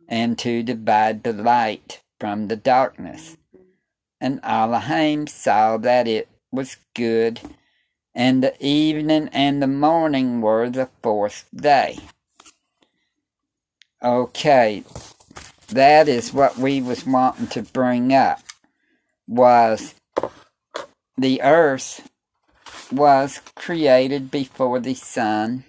and 0.10 0.38
to 0.38 0.62
divide 0.62 1.24
the 1.24 1.32
light 1.32 2.02
from 2.20 2.50
the 2.50 2.58
darkness. 2.58 3.38
And 4.20 4.42
Elohim 4.44 5.26
saw 5.26 5.78
that 5.78 6.06
it 6.06 6.28
was 6.52 6.76
good, 6.94 7.40
and 8.14 8.44
the 8.44 8.56
evening 8.60 9.30
and 9.32 9.62
the 9.62 9.68
morning 9.68 10.42
were 10.42 10.70
the 10.70 10.90
fourth 11.02 11.46
day. 11.56 11.98
Okay, 14.04 14.84
that 15.70 16.10
is 16.10 16.34
what 16.34 16.58
we 16.58 16.82
was 16.82 17.08
wanting 17.08 17.48
to 17.48 17.62
bring 17.62 18.14
up 18.14 18.43
was 19.28 19.96
the 21.18 21.42
earth 21.42 22.10
was 22.92 23.42
created 23.56 24.32
before 24.32 24.80
the 24.80 24.94
sun. 24.96 25.66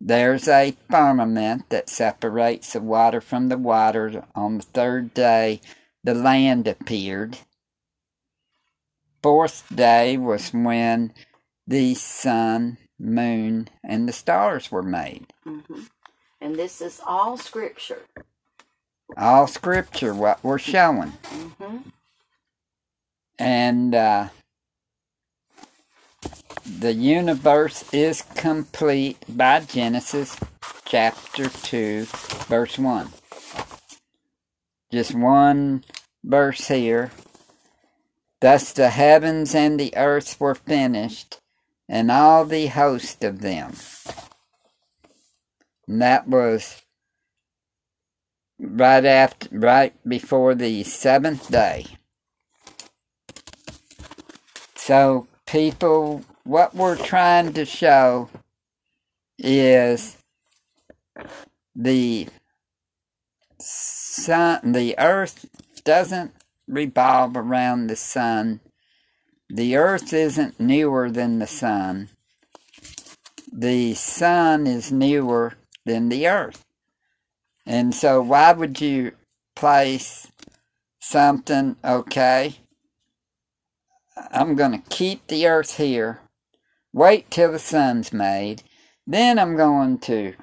There's 0.00 0.48
a 0.48 0.76
firmament 0.90 1.68
that 1.70 1.90
separates 1.90 2.72
the 2.72 2.80
water 2.80 3.20
from 3.20 3.48
the 3.48 3.58
water. 3.58 4.24
On 4.34 4.58
the 4.58 4.64
third 4.64 5.14
day, 5.14 5.60
the 6.04 6.14
land 6.14 6.66
appeared. 6.68 7.38
Fourth 9.22 9.64
day 9.74 10.16
was 10.16 10.50
when 10.52 11.12
the 11.66 11.94
sun, 11.94 12.78
moon, 12.98 13.68
and 13.84 14.08
the 14.08 14.12
stars 14.12 14.70
were 14.72 14.82
made. 14.82 15.26
mhm. 15.46 15.88
and 16.40 16.56
this 16.56 16.80
is 16.80 17.00
all 17.06 17.36
scripture. 17.36 18.06
All 19.16 19.46
scripture, 19.46 20.14
what 20.14 20.42
we're 20.44 20.58
showing. 20.58 21.12
hmm 21.26 21.78
and 23.40 23.94
uh, 23.94 24.28
the 26.78 26.92
universe 26.92 27.90
is 27.90 28.22
complete 28.34 29.16
by 29.28 29.60
Genesis 29.60 30.38
chapter 30.84 31.48
2, 31.48 32.04
verse 32.48 32.78
1. 32.78 33.08
Just 34.92 35.14
one 35.14 35.84
verse 36.22 36.68
here. 36.68 37.12
Thus 38.40 38.72
the 38.72 38.90
heavens 38.90 39.54
and 39.54 39.80
the 39.80 39.96
earth 39.96 40.38
were 40.38 40.54
finished, 40.54 41.40
and 41.88 42.10
all 42.10 42.44
the 42.44 42.66
host 42.66 43.24
of 43.24 43.40
them. 43.40 43.72
And 45.88 46.02
that 46.02 46.28
was 46.28 46.82
right 48.58 49.04
after, 49.04 49.48
right 49.50 49.94
before 50.06 50.54
the 50.54 50.82
seventh 50.84 51.50
day. 51.50 51.86
So, 54.90 55.28
people, 55.46 56.24
what 56.42 56.74
we're 56.74 56.96
trying 56.96 57.52
to 57.52 57.64
show 57.64 58.28
is 59.38 60.16
the 61.76 62.26
sun, 63.60 64.72
the 64.72 64.98
earth 64.98 65.48
doesn't 65.84 66.32
revolve 66.66 67.36
around 67.36 67.86
the 67.86 67.94
sun. 67.94 68.58
The 69.48 69.76
earth 69.76 70.12
isn't 70.12 70.58
newer 70.58 71.08
than 71.08 71.38
the 71.38 71.46
sun. 71.46 72.08
The 73.52 73.94
sun 73.94 74.66
is 74.66 74.90
newer 74.90 75.54
than 75.86 76.08
the 76.08 76.26
earth. 76.26 76.64
And 77.64 77.94
so, 77.94 78.20
why 78.22 78.50
would 78.50 78.80
you 78.80 79.12
place 79.54 80.32
something, 80.98 81.76
okay? 81.84 82.56
I'm 84.32 84.54
going 84.54 84.72
to 84.72 84.88
keep 84.90 85.26
the 85.26 85.46
earth 85.46 85.76
here, 85.76 86.20
wait 86.92 87.30
till 87.30 87.52
the 87.52 87.58
sun's 87.58 88.12
made, 88.12 88.62
then 89.06 89.38
I'm 89.38 89.56
going 89.56 89.98
to 90.00 90.34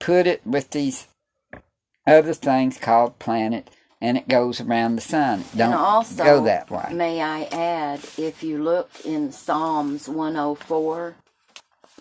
put 0.00 0.26
it 0.26 0.46
with 0.46 0.70
these 0.70 1.08
other 2.06 2.34
things 2.34 2.78
called 2.78 3.18
planet, 3.18 3.70
and 4.00 4.16
it 4.16 4.28
goes 4.28 4.60
around 4.60 4.96
the 4.96 5.02
sun. 5.02 5.44
Don't 5.56 5.68
and 5.72 5.74
also, 5.74 6.24
go 6.24 6.44
that 6.44 6.70
way. 6.70 6.88
May 6.92 7.22
I 7.22 7.44
add, 7.44 8.00
if 8.18 8.42
you 8.42 8.62
look 8.62 8.90
in 9.04 9.32
Psalms 9.32 10.08
104, 10.08 11.16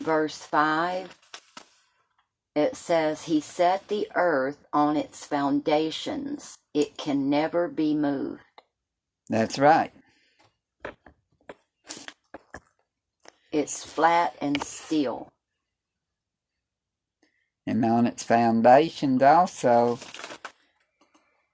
verse 0.01 0.37
5, 0.39 1.17
it 2.55 2.75
says, 2.75 3.23
He 3.23 3.39
set 3.39 3.87
the 3.87 4.07
earth 4.15 4.65
on 4.73 4.97
its 4.97 5.25
foundations, 5.25 6.57
it 6.73 6.97
can 6.97 7.29
never 7.29 7.67
be 7.67 7.95
moved. 7.95 8.43
That's 9.29 9.57
right. 9.57 9.91
It's 13.53 13.85
flat 13.85 14.35
and 14.41 14.61
still. 14.63 15.29
And 17.67 17.85
on 17.85 18.07
its 18.07 18.23
foundations 18.23 19.21
also, 19.21 19.99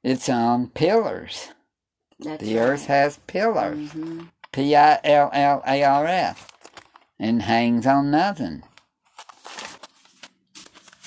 it's 0.01 0.29
on 0.29 0.69
pillars. 0.69 1.49
That's 2.19 2.41
the 2.41 2.55
right. 2.55 2.61
earth 2.61 2.85
has 2.87 3.17
pillars. 3.27 3.91
hmm 3.91 4.23
P 4.51 4.75
I 4.75 4.99
L 5.03 5.29
L 5.31 5.61
A 5.67 5.83
R 5.83 6.07
S. 6.07 6.47
And 7.19 7.41
hangs 7.41 7.85
on 7.85 8.09
nothing. 8.11 8.63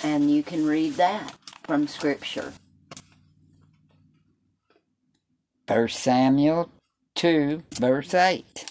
And 0.05 0.31
you 0.31 0.43
can 0.43 0.67
read 0.67 0.95
that 0.95 1.35
from 1.65 1.89
Scripture. 1.89 2.53
First 5.67 6.01
Samuel 6.01 6.71
2, 7.15 7.63
verse 7.73 8.13
8. 8.13 8.67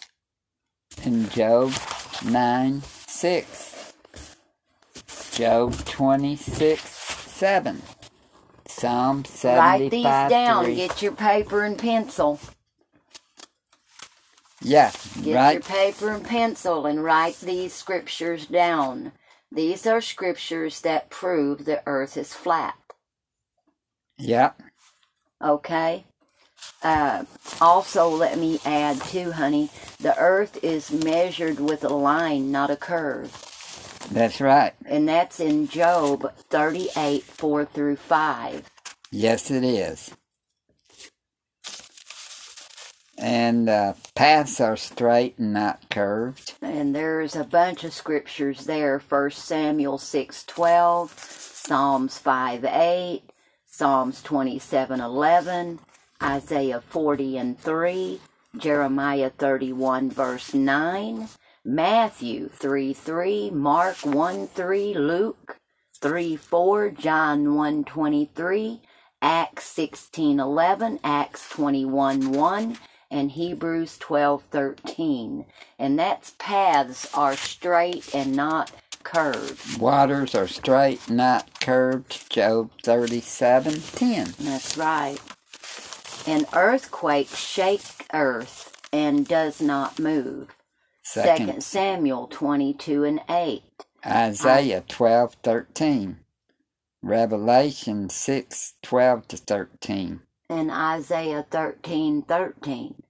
And 1.04 1.32
Job 1.32 1.74
9, 2.26 2.82
6. 3.08 3.94
Job 5.34 5.74
26, 5.86 6.82
7. 6.84 7.82
Psalm 8.68 9.26
75 9.26 9.58
Write 9.58 9.92
these 9.92 10.24
down. 10.24 10.66
3. 10.66 10.76
Get 10.76 11.02
your 11.02 11.14
paper 11.14 11.64
and 11.64 11.78
pencil. 11.78 12.40
yeah, 14.62 14.92
Get 15.22 15.36
right. 15.36 15.54
your 15.54 15.62
paper 15.62 16.12
and 16.12 16.26
pencil 16.26 16.86
and 16.86 17.04
write 17.04 17.40
these 17.42 17.74
scriptures 17.74 18.46
down. 18.48 19.14
These 19.52 19.88
are 19.88 20.02
scriptures 20.02 20.82
that 20.82 21.10
prove 21.10 21.66
the 21.66 21.84
earth 21.88 22.18
is 22.18 22.34
flat. 22.34 22.76
Yeah, 24.18 24.52
Okay? 25.44 26.06
Uh, 26.84 27.26
also, 27.60 28.10
let 28.10 28.38
me 28.40 28.60
add 28.66 29.00
too, 29.02 29.32
honey, 29.32 29.70
the 30.00 30.18
earth 30.18 30.64
is 30.64 30.92
measured 30.92 31.60
with 31.60 31.84
a 31.84 31.90
line, 31.90 32.52
not 32.52 32.72
a 32.72 32.76
curve. 32.76 33.32
that's 34.12 34.42
right. 34.42 34.74
And 34.86 35.08
that's 35.08 35.40
in 35.40 35.68
Job 35.68 36.34
38 36.50 37.24
4 37.24 37.66
through 37.66 37.96
5. 37.98 38.70
Yes, 39.12 39.52
it 39.52 39.64
is. 39.64 40.12
And 43.18 43.70
uh, 43.70 43.94
paths 44.16 44.60
are 44.60 44.76
straight 44.76 45.38
and 45.38 45.54
not 45.54 45.92
curved. 45.92 46.56
And 46.62 46.96
there's 46.96 47.36
a 47.36 47.44
bunch 47.44 47.84
of 47.84 47.94
scriptures 47.94 48.66
there. 48.66 49.00
First 49.00 49.46
Samuel 49.46 50.00
6 50.00 50.44
12, 50.46 51.12
Psalms 51.20 52.18
5 52.18 52.66
8, 52.66 53.22
Psalms 53.68 54.24
27 54.24 55.00
11, 55.00 55.80
Isaiah 56.22 56.82
40 56.82 57.38
and 57.38 57.60
3, 57.60 58.22
Jeremiah 58.58 59.32
31 59.32 60.12
verse 60.12 60.54
9, 60.54 61.28
Matthew 61.66 62.50
3 62.50 62.94
3, 62.94 63.50
Mark 63.52 64.06
1 64.06 64.48
3, 64.48 64.94
Luke 64.94 65.58
3 66.02 66.36
4, 66.36 66.90
John 66.92 67.56
1 67.56 67.84
23, 67.84 68.82
Acts 69.22 69.66
16 69.66 70.40
11, 70.40 71.00
Acts 71.04 71.50
21 71.50 72.32
1, 72.32 72.78
and 73.12 73.32
Hebrews 73.32 73.98
12 73.98 74.44
13. 74.44 75.46
And 75.78 76.00
that's 76.00 76.34
paths 76.40 77.08
are 77.14 77.36
straight 77.36 78.14
and 78.16 78.36
not 78.36 78.72
curved. 79.04 79.80
Waters 79.80 80.34
are 80.36 80.48
straight, 80.48 81.10
not 81.10 81.60
curved. 81.60 82.32
Job 82.32 82.72
37 82.84 83.82
10. 83.82 84.34
That's 84.40 84.78
right. 84.78 85.20
An 86.28 86.46
earthquake 86.54 87.30
shake 87.30 87.84
earth 88.14 88.72
and 88.94 89.28
does 89.28 89.62
not 89.62 90.00
move. 90.00 90.56
Second, 91.04 91.54
Second 91.54 91.64
Samuel 91.64 92.28
22 92.28 93.04
and 93.06 93.22
8. 93.30 93.64
Isaiah 94.06 94.84
12 94.88 95.36
13. 95.44 96.20
Revelation 97.04 98.10
6 98.10 98.76
12 98.84 99.28
to 99.30 99.38
13. 99.38 100.22
and 100.50 100.72
Isaiah 100.72 101.46
thirteen 101.50 102.24
thirteen. 102.24 103.04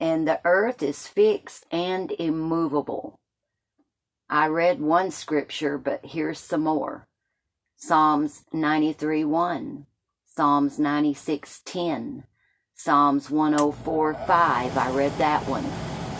And 0.00 0.28
the 0.28 0.40
earth 0.44 0.82
is 0.82 1.08
fixed 1.08 1.66
and 1.70 2.12
immovable. 2.12 3.20
I 4.30 4.48
read 4.48 4.80
one 4.80 5.10
scripture, 5.12 5.78
but 5.78 6.04
here's 6.06 6.40
some 6.40 6.62
more. 6.62 7.06
Psalms 7.76 8.44
93 8.52 9.24
1, 9.24 9.86
Psalms 10.36 10.80
96 10.80 11.60
10, 11.64 12.24
Psalms 12.74 13.30
104 13.30 14.14
5. 14.14 14.76
I 14.76 14.90
read 14.90 15.16
that 15.18 15.46
one. 15.46 15.64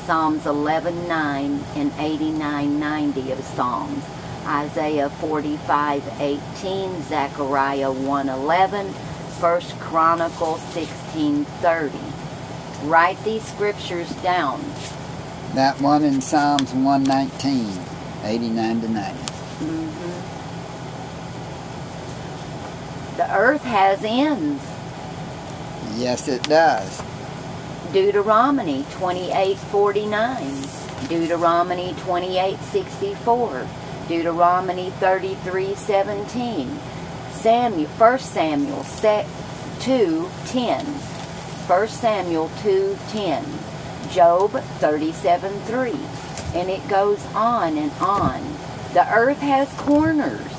Psalms 0.06 0.46
11 0.46 1.08
9 1.08 1.64
and 1.74 1.92
89 1.98 2.78
90 2.78 3.32
of 3.32 3.42
Psalms. 3.42 4.04
Isaiah 4.46 5.10
45 5.10 6.20
18, 6.20 7.02
Zechariah 7.02 7.90
1 7.90 8.28
11, 8.28 8.86
1 8.86 9.60
Chronicles 9.80 10.62
16 10.62 11.44
30. 11.44 11.98
Write 12.84 13.18
these 13.24 13.42
scriptures 13.42 14.14
down. 14.22 14.60
That 15.54 15.80
one 15.80 16.04
in 16.04 16.20
Psalms 16.20 16.72
119 16.72 17.80
89 18.22 18.80
to 18.80 18.88
90. 18.88 19.33
The 23.16 23.32
earth 23.32 23.62
has 23.62 24.02
ends. 24.02 24.60
Yes, 25.94 26.26
it 26.26 26.42
does. 26.42 27.00
Deuteronomy 27.92 28.84
28:49, 28.90 31.08
Deuteronomy 31.08 31.94
28:64, 32.04 33.68
Deuteronomy 34.08 34.92
33:17, 34.98 36.76
Samuel 37.32 37.86
1 37.86 38.18
Samuel 38.18 38.82
2:10, 39.78 40.84
1 41.68 41.88
Samuel 41.88 42.50
2:10, 42.62 43.44
Job 44.10 44.60
37:3, 44.80 45.96
and 46.54 46.68
it 46.68 46.88
goes 46.88 47.24
on 47.34 47.78
and 47.78 47.92
on. 48.00 48.42
The 48.92 49.08
earth 49.12 49.38
has 49.38 49.68
corners. 49.76 50.53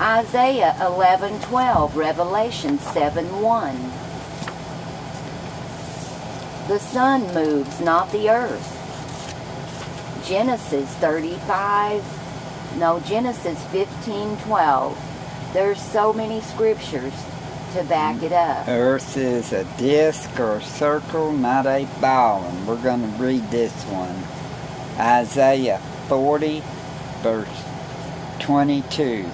Isaiah 0.00 0.76
11:12, 0.78 1.96
Revelation 1.96 2.78
7, 2.78 3.42
1. 3.42 3.92
The 6.68 6.78
sun 6.78 7.34
moves, 7.34 7.80
not 7.80 8.12
the 8.12 8.30
earth. 8.30 8.76
Genesis 10.24 10.88
35, 11.00 12.04
no, 12.78 13.00
Genesis 13.00 13.58
15:12. 13.72 14.94
There's 15.52 15.82
so 15.82 16.12
many 16.12 16.42
scriptures 16.42 17.14
to 17.74 17.82
back 17.82 18.22
it 18.22 18.32
up. 18.32 18.68
Earth 18.68 19.16
is 19.16 19.52
a 19.52 19.64
disc 19.78 20.38
or 20.38 20.60
circle, 20.60 21.32
not 21.32 21.66
a 21.66 21.88
ball. 22.00 22.44
And 22.44 22.68
we're 22.68 22.76
going 22.76 23.00
to 23.00 23.22
read 23.22 23.50
this 23.50 23.72
one. 23.84 24.22
Isaiah 24.96 25.80
40, 26.06 26.62
verse 27.22 27.48
22. 28.38 29.26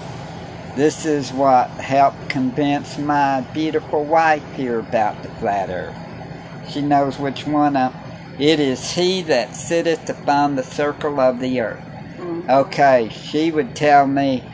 This 0.77 1.07
is 1.07 1.33
what 1.33 1.71
helped 1.73 2.31
convince 2.31 2.99
my 2.99 3.43
beautiful 3.55 4.05
wife 4.05 4.45
here 4.55 4.81
about 4.81 5.23
the 5.23 5.31
flat 5.31 5.71
earth. 5.71 5.97
She 6.69 6.83
knows 6.83 7.19
which 7.19 7.47
one 7.47 7.77
I 7.77 7.93
It 8.39 8.61
is 8.61 8.93
he 8.93 9.23
that 9.25 9.57
sitteth 9.57 10.09
upon 10.11 10.57
the 10.57 10.65
circle 10.65 11.21
of 11.21 11.41
the 11.41 11.61
earth. 11.61 11.85
Mhm. 12.19 12.49
Okay, 12.49 13.11
she 13.11 13.51
would 13.53 13.77
tell 13.77 14.07
me, 14.07 14.45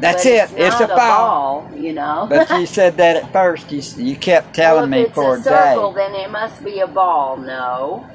that's 0.00 0.24
But 0.24 0.26
it, 0.26 0.50
it's, 0.56 0.80
not 0.80 0.90
a 0.90 0.96
ball. 0.96 0.96
ball, 0.96 1.70
you 1.74 1.92
know. 1.94 2.26
But 2.28 2.50
you 2.50 2.66
said 2.66 2.98
that 2.98 3.16
at 3.16 3.32
first. 3.32 3.72
You, 3.72 3.82
you 3.96 4.16
kept 4.16 4.54
telling 4.54 4.90
well, 4.90 4.90
me 4.90 5.02
if 5.02 5.08
it's 5.10 5.14
for 5.14 5.36
a 5.36 5.38
a 5.38 5.42
circle, 5.42 5.92
day. 5.92 5.94
then 5.94 6.14
it 6.14 6.30
must 6.30 6.64
be 6.64 6.80
a 6.80 6.86
ball. 6.88 7.36
No. 7.38 8.06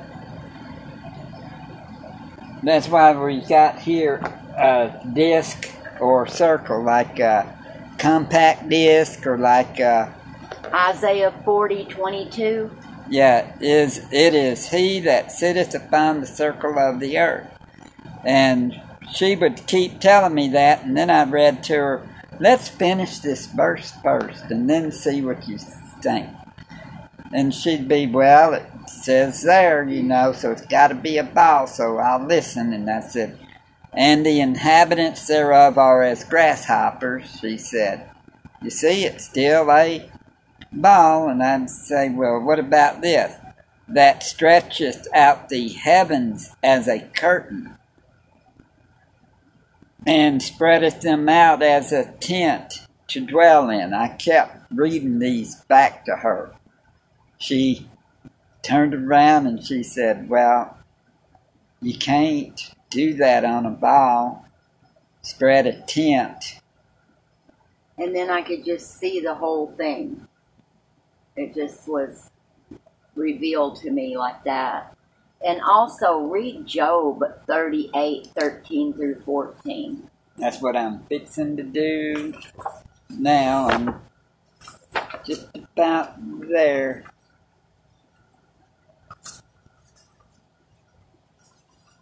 That's 2.64 2.88
why 2.90 3.14
we 3.14 3.42
got 3.42 3.80
here 3.80 4.22
a 4.58 4.92
disc 5.14 5.70
or 6.02 6.28
circle, 6.28 6.84
like 6.84 7.20
a 7.20 7.58
compact 7.98 8.68
disc 8.68 9.26
or 9.26 9.38
like 9.38 9.80
a, 9.80 10.14
Isaiah 10.74 11.34
40, 11.46 11.86
22. 11.86 12.72
yeah, 13.10 13.56
is 13.60 14.00
it 14.12 14.34
is 14.34 14.70
he 14.70 15.00
that 15.02 15.32
sitteth 15.32 15.76
upon 15.76 16.22
the 16.22 16.28
circle 16.28 16.80
of 16.80 17.00
the 17.00 17.18
earth. 17.18 17.48
And 18.24 18.80
she 19.14 19.36
would 19.36 19.68
keep 19.68 20.00
telling 20.00 20.34
me 20.34 20.50
that, 20.50 20.84
and 20.84 20.96
then 20.96 21.10
I 21.10 21.24
read 21.26 21.64
to 21.66 21.74
her, 21.74 22.08
let's 22.40 22.70
finish 22.70 23.20
this 23.20 23.48
verse 23.48 23.92
first 24.04 24.46
and 24.46 24.70
then 24.70 24.92
see 24.92 25.22
what 25.22 25.48
you 25.48 25.58
think. 25.58 26.30
And 27.34 27.54
she'd 27.54 27.88
be, 27.88 28.08
well, 28.08 28.54
it 28.54 28.66
says 28.88 29.44
there, 29.44 29.88
you 29.88 30.04
know, 30.04 30.32
so 30.34 30.52
it's 30.52 30.66
got 30.66 30.90
to 30.90 30.96
be 30.96 31.18
a 31.18 31.24
ball, 31.24 31.68
so 31.68 31.98
I'll 31.98 32.26
listen. 32.26 32.74
And 32.74 32.90
I 32.90 33.02
said, 33.02 33.38
and 33.94 34.26
the 34.26 34.40
inhabitants 34.40 35.28
thereof 35.28 35.78
are 35.78 36.04
as 36.04 36.24
grasshoppers, 36.24 37.40
she 37.40 37.58
said. 37.58 38.10
You 38.62 38.70
see, 38.70 39.06
it's 39.06 39.26
still 39.26 39.72
a 39.72 40.10
ball. 40.72 41.30
And 41.30 41.44
I'd 41.44 41.70
say, 41.70 42.10
well, 42.10 42.40
what 42.40 42.60
about 42.60 43.02
this? 43.02 43.36
That 43.88 44.24
stretcheth 44.24 45.08
out 45.14 45.50
the 45.50 45.70
heavens 45.70 46.56
as 46.64 46.88
a 46.88 47.02
curtain 47.14 47.78
and 50.06 50.42
spreadeth 50.42 51.02
them 51.02 51.28
out 51.28 51.62
as 51.62 51.92
a 51.92 52.12
tent 52.14 52.88
to 53.08 53.26
dwell 53.26 53.70
in. 53.70 53.94
I 53.94 54.10
kept 54.10 54.72
reading 54.72 55.20
these 55.20 55.56
back 55.66 56.06
to 56.06 56.18
her. 56.18 56.56
She 57.38 57.90
turned 58.62 58.94
around 58.94 59.48
and 59.48 59.64
she 59.64 59.84
said, 59.84 60.30
Well, 60.30 60.78
you 61.82 61.98
can't 61.98 62.74
do 62.92 63.16
that 63.16 63.44
on 63.44 63.66
a 63.66 63.72
ball. 63.72 64.46
Spread 65.24 65.66
a 65.66 65.82
tent. 65.82 66.60
And 67.98 68.16
then 68.16 68.30
I 68.30 68.42
could 68.42 68.64
just 68.64 69.00
see 69.00 69.20
the 69.20 69.34
whole 69.34 69.68
thing. 69.68 70.28
It 71.36 71.56
just 71.56 71.88
was 71.88 72.30
revealed 73.16 73.78
to 73.78 73.92
me 73.92 74.18
like 74.18 74.44
that. 74.44 74.96
And 75.46 75.62
also 75.62 76.20
read 76.20 76.68
Job 76.68 77.24
38, 77.48 78.28
13 78.38 78.94
through 78.94 79.22
14. 79.22 80.10
That's 80.38 80.62
what 80.62 80.76
I'm 80.76 81.04
fixing 81.06 81.58
to 81.58 81.64
do 81.64 82.34
now. 83.10 83.68
I'm 83.70 84.02
just 85.26 85.48
about 85.56 86.16
there. 86.48 87.06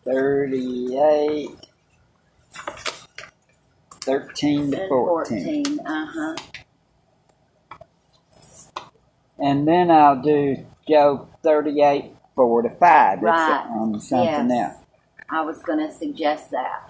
Thirty-eight. 0.05 1.49
Thirteen 4.01 4.71
to 4.71 4.88
fourteen. 4.88 5.65
14. 5.77 5.79
Uh 5.85 6.05
huh. 6.13 6.35
And 9.38 9.67
then 9.67 9.89
I'll 9.89 10.21
do 10.21 10.65
Job 10.88 11.29
38, 11.43 12.12
4 12.35 12.62
to 12.63 12.69
5. 12.71 13.21
Right. 13.21 13.65
on 13.69 13.99
something 14.01 14.49
Yes. 14.49 14.73
else. 14.75 14.85
I 15.29 15.41
was 15.41 15.59
going 15.59 15.79
to 15.79 15.93
suggest 15.93 16.51
that. 16.51 16.89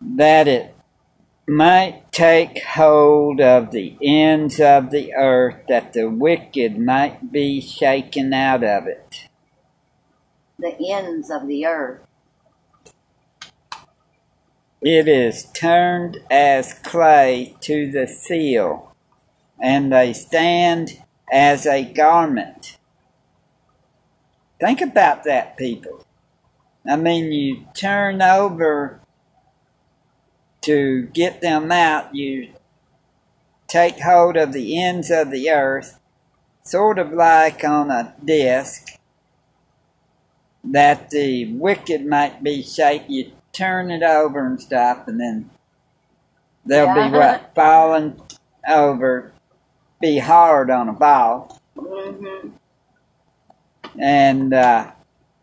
That 0.00 0.46
it 0.46 0.74
might 1.48 2.12
take 2.12 2.62
hold 2.62 3.40
of 3.40 3.72
the 3.72 3.96
ends 4.00 4.60
of 4.60 4.90
the 4.90 5.14
earth, 5.14 5.56
that 5.68 5.92
the 5.94 6.08
wicked 6.08 6.78
might 6.78 7.32
be 7.32 7.60
shaken 7.60 8.32
out 8.32 8.62
of 8.62 8.86
it. 8.86 9.25
The 10.58 10.74
ends 10.90 11.30
of 11.30 11.46
the 11.46 11.66
earth. 11.66 12.00
It 14.80 15.08
is 15.08 15.46
turned 15.52 16.18
as 16.30 16.74
clay 16.74 17.56
to 17.60 17.90
the 17.90 18.06
seal, 18.06 18.94
and 19.60 19.92
they 19.92 20.12
stand 20.12 21.02
as 21.32 21.66
a 21.66 21.84
garment. 21.84 22.78
Think 24.60 24.80
about 24.80 25.24
that, 25.24 25.56
people. 25.56 26.06
I 26.88 26.96
mean, 26.96 27.32
you 27.32 27.66
turn 27.74 28.22
over 28.22 29.00
to 30.62 31.02
get 31.12 31.40
them 31.40 31.70
out, 31.70 32.14
you 32.14 32.52
take 33.66 34.00
hold 34.00 34.36
of 34.36 34.52
the 34.52 34.80
ends 34.80 35.10
of 35.10 35.30
the 35.30 35.50
earth, 35.50 36.00
sort 36.62 36.98
of 36.98 37.12
like 37.12 37.64
on 37.64 37.90
a 37.90 38.14
disc, 38.24 38.98
that 40.72 41.10
the 41.10 41.52
wicked 41.54 42.04
might 42.06 42.42
be 42.42 42.62
shaken. 42.62 43.10
You 43.12 43.32
turn 43.52 43.90
it 43.90 44.02
over 44.02 44.44
and 44.46 44.60
stuff, 44.60 45.06
and 45.08 45.18
then 45.20 45.50
they'll 46.64 46.92
be 46.94 47.00
Yeah. 47.00 47.10
what? 47.10 47.54
Falling 47.54 48.20
over, 48.68 49.32
be 50.00 50.18
hard 50.18 50.70
on 50.70 50.88
a 50.88 50.92
ball. 50.92 51.60
Mm-hmm. 51.76 52.48
and 53.98 54.52
uh, 54.54 54.90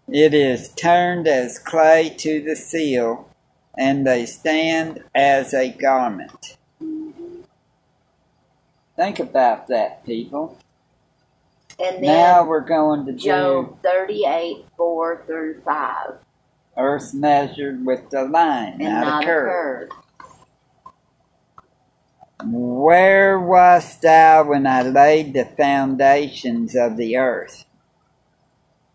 it 0.08 0.34
is 0.34 0.70
turned 0.70 1.28
as 1.28 1.60
clay 1.60 2.10
to 2.18 2.42
the 2.42 2.56
seal, 2.56 3.30
and 3.78 4.06
they 4.06 4.26
stand 4.26 5.04
as 5.16 5.54
a 5.54 5.70
garment. 5.72 6.58
Think 8.96 9.20
about 9.20 9.68
that, 9.68 10.06
people. 10.06 10.58
And 11.80 11.96
then 11.98 12.02
Now 12.04 12.46
we're 12.46 12.62
going 12.62 13.06
to 13.08 13.12
do 13.14 13.18
Job 13.18 13.78
38, 13.84 14.66
4 14.78 15.24
through 15.26 15.62
5. 15.62 15.96
earth 16.78 17.14
measured 17.14 17.86
with 17.86 18.10
the 18.10 18.24
line, 18.24 18.74
And 18.74 18.84
not, 18.84 19.06
not 19.06 19.24
a 19.24 19.26
curve. 19.28 19.90
curve. 19.90 19.90
Where 22.46 23.40
wast 23.40 24.02
thou 24.02 24.44
when 24.44 24.68
I 24.68 24.82
laid 24.84 25.34
the 25.34 25.46
foundations 25.46 26.76
of 26.76 26.98
the 26.98 27.16
earth? 27.16 27.66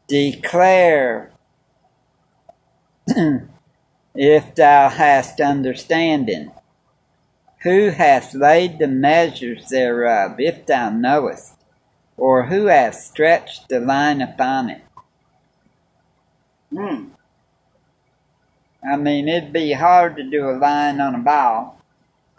Declare 0.06 1.30
if 4.14 4.54
thou 4.54 4.88
hast 4.90 5.40
understanding. 5.40 6.52
Who 7.62 7.90
hath 7.90 8.34
laid 8.34 8.78
the 8.78 8.86
measures 8.86 9.68
thereof, 9.68 10.36
if 10.38 10.66
thou 10.66 10.90
knowest? 10.90 11.54
Or 12.18 12.46
who 12.46 12.66
hath 12.66 12.96
stretched 12.96 13.68
the 13.68 13.80
line 13.80 14.20
upon 14.20 14.70
it? 14.70 14.82
Hmm. 16.70 17.10
I 18.84 18.96
mean, 18.96 19.28
it'd 19.28 19.52
be 19.52 19.72
hard 19.72 20.16
to 20.16 20.24
do 20.24 20.50
a 20.50 20.58
line 20.58 21.00
on 21.00 21.14
a 21.14 21.18
ball. 21.18 21.80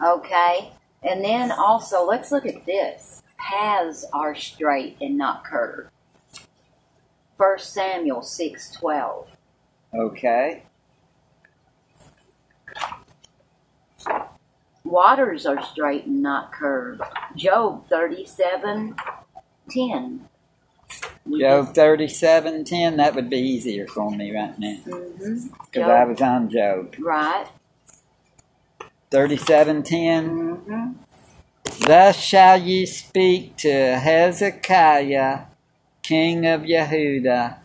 Okay. 0.04 0.72
And 1.02 1.24
then 1.24 1.50
also, 1.50 2.04
let's 2.06 2.30
look 2.30 2.46
at 2.46 2.66
this. 2.66 3.22
Paths 3.38 4.04
are 4.12 4.34
straight 4.34 4.98
and 5.00 5.16
not 5.16 5.44
curved. 5.44 5.90
1 7.38 7.58
Samuel 7.58 8.20
6.12. 8.20 9.26
Okay. 9.94 10.62
Waters 14.84 15.46
are 15.46 15.62
straight 15.62 16.04
and 16.04 16.22
not 16.22 16.52
curved. 16.52 17.00
Job 17.34 17.88
37, 17.88 18.94
ten. 19.70 20.28
We 21.24 21.40
Job 21.40 21.66
oh, 21.68 21.72
thirty-seven 21.72 22.64
ten. 22.64 22.96
That 22.96 23.14
would 23.14 23.30
be 23.30 23.38
easier 23.38 23.86
for 23.86 24.10
me 24.10 24.34
right 24.34 24.58
now 24.58 24.76
because 24.84 25.44
mm-hmm. 25.72 25.82
I 25.82 26.04
was 26.04 26.20
on 26.20 26.50
Joe. 26.50 26.88
Right. 26.98 27.46
Thirty-seven 29.10 29.82
ten. 29.82 30.30
Mm-hmm. 30.30 30.92
Thus 31.86 32.20
shall 32.20 32.60
ye 32.60 32.86
speak 32.86 33.56
to 33.58 33.98
Hezekiah, 33.98 35.42
king 36.02 36.46
of 36.46 36.62
Yehuda, 36.62 37.58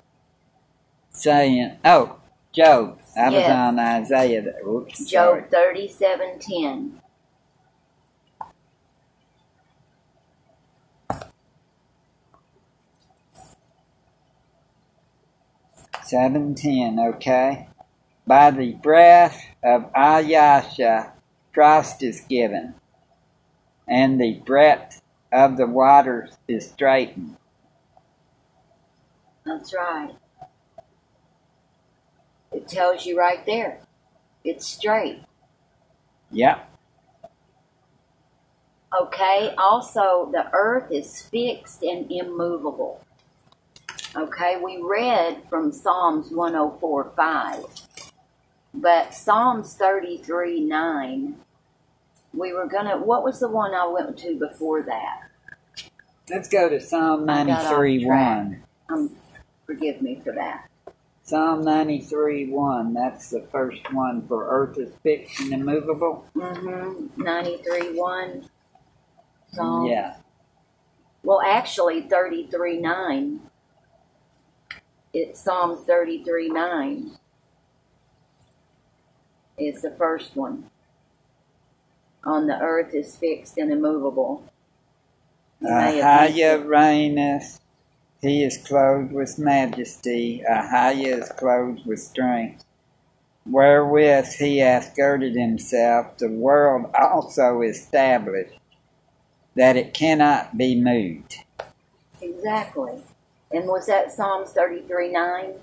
saying, 1.10 1.78
"Oh, 1.84 2.18
Job, 2.54 3.00
I 3.18 3.30
was 3.30 3.44
on 3.44 3.80
Isaiah. 3.80 4.54
Oops, 4.68 5.10
Job 5.10 5.50
thirty-seven 5.50 6.40
ten. 6.40 7.02
710, 16.08 17.00
okay? 17.00 17.68
By 18.28 18.52
the 18.52 18.74
breath 18.74 19.42
of 19.64 19.92
Ayasha, 19.94 21.12
Christ 21.54 22.04
is 22.04 22.22
given, 22.22 22.76
and 23.88 24.20
the 24.20 24.42
breadth 24.46 25.02
of 25.32 25.58
the 25.58 25.68
waters 25.68 26.32
is 26.48 26.70
straightened. 26.70 27.38
That's 29.46 29.74
right. 29.74 30.16
It 32.52 32.68
tells 32.68 33.06
you 33.06 33.18
right 33.18 33.46
there. 33.46 33.80
It's 34.44 34.66
straight. 34.66 35.24
Yep. 36.32 36.72
Okay, 39.02 39.54
also 39.58 40.30
the 40.32 40.50
earth 40.54 40.92
is 40.92 41.22
fixed 41.22 41.84
and 41.84 42.10
immovable. 42.12 43.05
Okay, 44.16 44.62
we 44.64 44.82
read 44.82 45.44
from 45.50 45.74
Psalms 45.74 46.32
104 46.32 47.12
5. 47.18 47.66
But 48.74 49.14
Psalms 49.14 49.74
33 49.76 50.62
9, 50.62 51.36
we 52.34 52.54
were 52.54 52.68
gonna, 52.68 52.98
what 52.98 53.24
was 53.24 53.40
the 53.40 53.50
one 53.50 53.74
I 53.74 53.86
went 53.88 54.18
to 54.20 54.40
before 54.40 54.84
that? 54.84 55.30
Let's 56.30 56.48
go 56.48 56.70
to 56.70 56.80
Psalm 56.80 57.30
I 57.30 57.46
got 57.46 57.66
off 57.66 57.72
93 57.72 58.06
track. 58.06 58.48
1. 58.48 58.64
Um, 58.90 59.16
forgive 59.66 60.02
me 60.02 60.22
for 60.24 60.34
that. 60.34 60.70
Psalm 61.24 61.64
93 61.64 62.50
1. 62.52 62.94
That's 62.94 63.30
the 63.32 63.42
first 63.52 63.92
one 63.92 64.26
for 64.28 64.48
earth 64.48 64.78
is 64.78 64.94
fixed 65.04 65.42
and 65.42 65.54
immovable. 65.54 66.26
Mm-hmm. 66.36 67.22
93 67.22 68.00
1. 68.00 68.50
Psalm. 69.52 69.88
Yeah. 69.88 70.18
Well, 71.24 71.42
actually, 71.42 72.04
33 72.04 72.80
9. 72.80 73.42
It's 75.18 75.40
Psalms 75.40 75.80
33 75.86 76.50
9. 76.50 77.12
It's 79.58 79.82
the 79.82 79.92
first 79.92 80.36
one. 80.36 80.70
On 82.26 82.48
the 82.48 82.60
earth 82.60 82.94
is 82.94 83.16
fixed 83.16 83.58
and 83.58 83.72
immovable. 83.72 84.44
You 85.62 85.70
may 85.70 86.00
have 86.00 86.22
missed 86.22 86.36
Ahiah 86.36 86.60
it. 86.60 86.68
reigneth. 86.68 87.62
He 88.22 88.44
is 88.44 88.58
clothed 88.58 89.14
with 89.14 89.40
majesty. 89.40 90.44
Ahiah 90.52 91.22
is 91.22 91.30
clothed 91.30 91.86
with 91.86 92.02
strength. 92.02 92.66
Wherewith 93.46 94.34
he 94.34 94.58
hath 94.58 94.98
girded 94.98 95.38
himself, 95.38 96.18
the 96.18 96.30
world 96.30 96.92
also 96.94 97.62
established, 97.62 98.60
that 99.56 99.78
it 99.78 99.94
cannot 99.94 100.58
be 100.58 100.76
moved. 100.76 101.38
Exactly. 102.20 103.02
And 103.56 103.70
was 103.70 103.86
that 103.86 104.12
Psalms 104.12 104.52
33 104.52 105.14
9? 105.14 105.54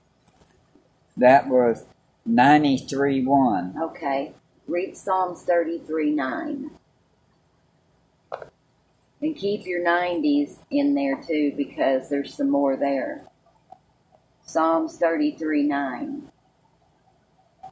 That 1.18 1.46
was 1.46 1.84
93 2.24 3.22
1. 3.26 3.74
Okay. 3.82 4.32
Read 4.66 4.96
Psalms 4.96 5.42
33 5.42 6.10
9. 6.12 6.70
And 9.20 9.36
keep 9.36 9.66
your 9.66 9.84
90s 9.84 10.56
in 10.70 10.94
there 10.94 11.22
too 11.22 11.52
because 11.54 12.08
there's 12.08 12.34
some 12.34 12.48
more 12.48 12.76
there. 12.78 13.24
Psalms 14.42 14.96
33 14.96 15.64
9. 15.64 16.32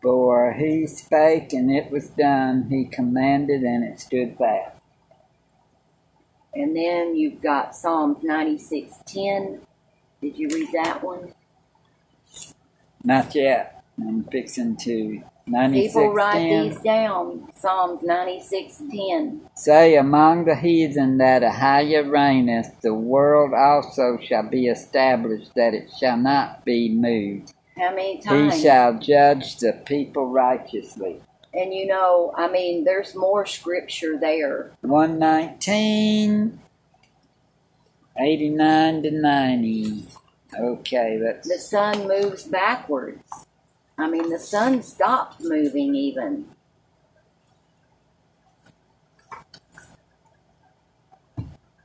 For 0.02 0.52
he 0.52 0.86
spake, 0.86 1.54
and 1.54 1.70
it 1.70 1.90
was 1.90 2.08
done. 2.08 2.66
He 2.68 2.84
commanded, 2.84 3.62
and 3.62 3.84
it 3.84 4.00
stood 4.00 4.36
fast. 4.36 4.76
And 6.54 6.76
then 6.76 7.16
you've 7.16 7.40
got 7.40 7.74
Psalms 7.74 8.22
96:10. 8.22 9.60
Did 10.20 10.38
you 10.38 10.48
read 10.48 10.68
that 10.72 11.02
one? 11.02 11.32
Not 13.02 13.34
yet. 13.34 13.82
I'm 13.98 14.24
fixing 14.24 14.76
to. 14.78 15.22
96 15.46 15.92
People 15.92 16.12
write 16.12 16.48
these 16.48 16.80
down. 16.80 17.48
Psalms 17.56 18.02
96:10. 18.02 19.40
Say 19.54 19.96
among 19.96 20.44
the 20.44 20.54
heathen 20.54 21.18
that 21.18 21.42
Ahijah 21.42 22.08
reigneth, 22.08 22.80
the 22.82 22.94
world 22.94 23.52
also 23.52 24.18
shall 24.22 24.48
be 24.48 24.66
established, 24.68 25.54
that 25.56 25.74
it 25.74 25.90
shall 25.98 26.16
not 26.16 26.64
be 26.64 26.88
moved. 26.88 27.52
How 27.76 27.90
many 27.90 28.20
times? 28.20 28.54
He 28.54 28.62
shall 28.62 28.98
judge 28.98 29.56
the 29.56 29.72
people 29.72 30.26
righteously. 30.26 31.20
And 31.52 31.74
you 31.74 31.86
know, 31.86 32.32
I 32.36 32.48
mean, 32.48 32.84
there's 32.84 33.16
more 33.16 33.44
scripture 33.44 34.18
there. 34.18 34.70
119, 34.82 36.60
89 38.18 39.02
to 39.04 39.10
90. 39.10 40.06
Okay, 40.58 41.20
but 41.22 41.42
The 41.44 41.58
sun 41.58 42.08
moves 42.08 42.44
backwards. 42.44 43.22
I 43.98 44.08
mean, 44.08 44.30
the 44.30 44.38
sun 44.38 44.82
stops 44.82 45.36
moving 45.42 45.94
even. 45.94 46.46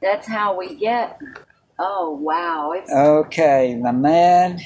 That's 0.02 0.28
how 0.28 0.58
we 0.58 0.76
get. 0.76 1.20
Oh 1.80 2.12
wow! 2.12 2.72
It's 2.72 2.92
Okay, 2.92 3.76
Lamed, 3.82 4.62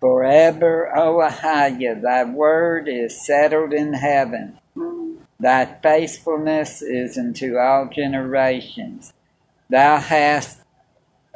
forever, 0.00 0.90
O 0.96 1.20
Ahijah, 1.20 2.00
thy 2.02 2.24
word 2.24 2.88
is 2.88 3.24
settled 3.24 3.72
in 3.72 3.94
heaven. 3.94 4.58
mm, 4.76 5.18
Thy 5.40 5.66
faithfulness 5.82 6.82
is 6.82 7.18
unto 7.18 7.58
all 7.58 7.88
generations. 7.88 9.12
Thou 9.70 9.98
hast 9.98 10.60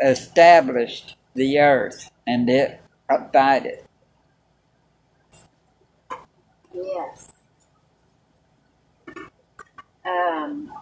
established 0.02 1.16
the 1.34 1.58
earth, 1.58 2.10
and 2.26 2.48
it 2.50 2.80
abideth. 3.10 3.86
yes. 6.74 7.30
Um. 10.04 10.72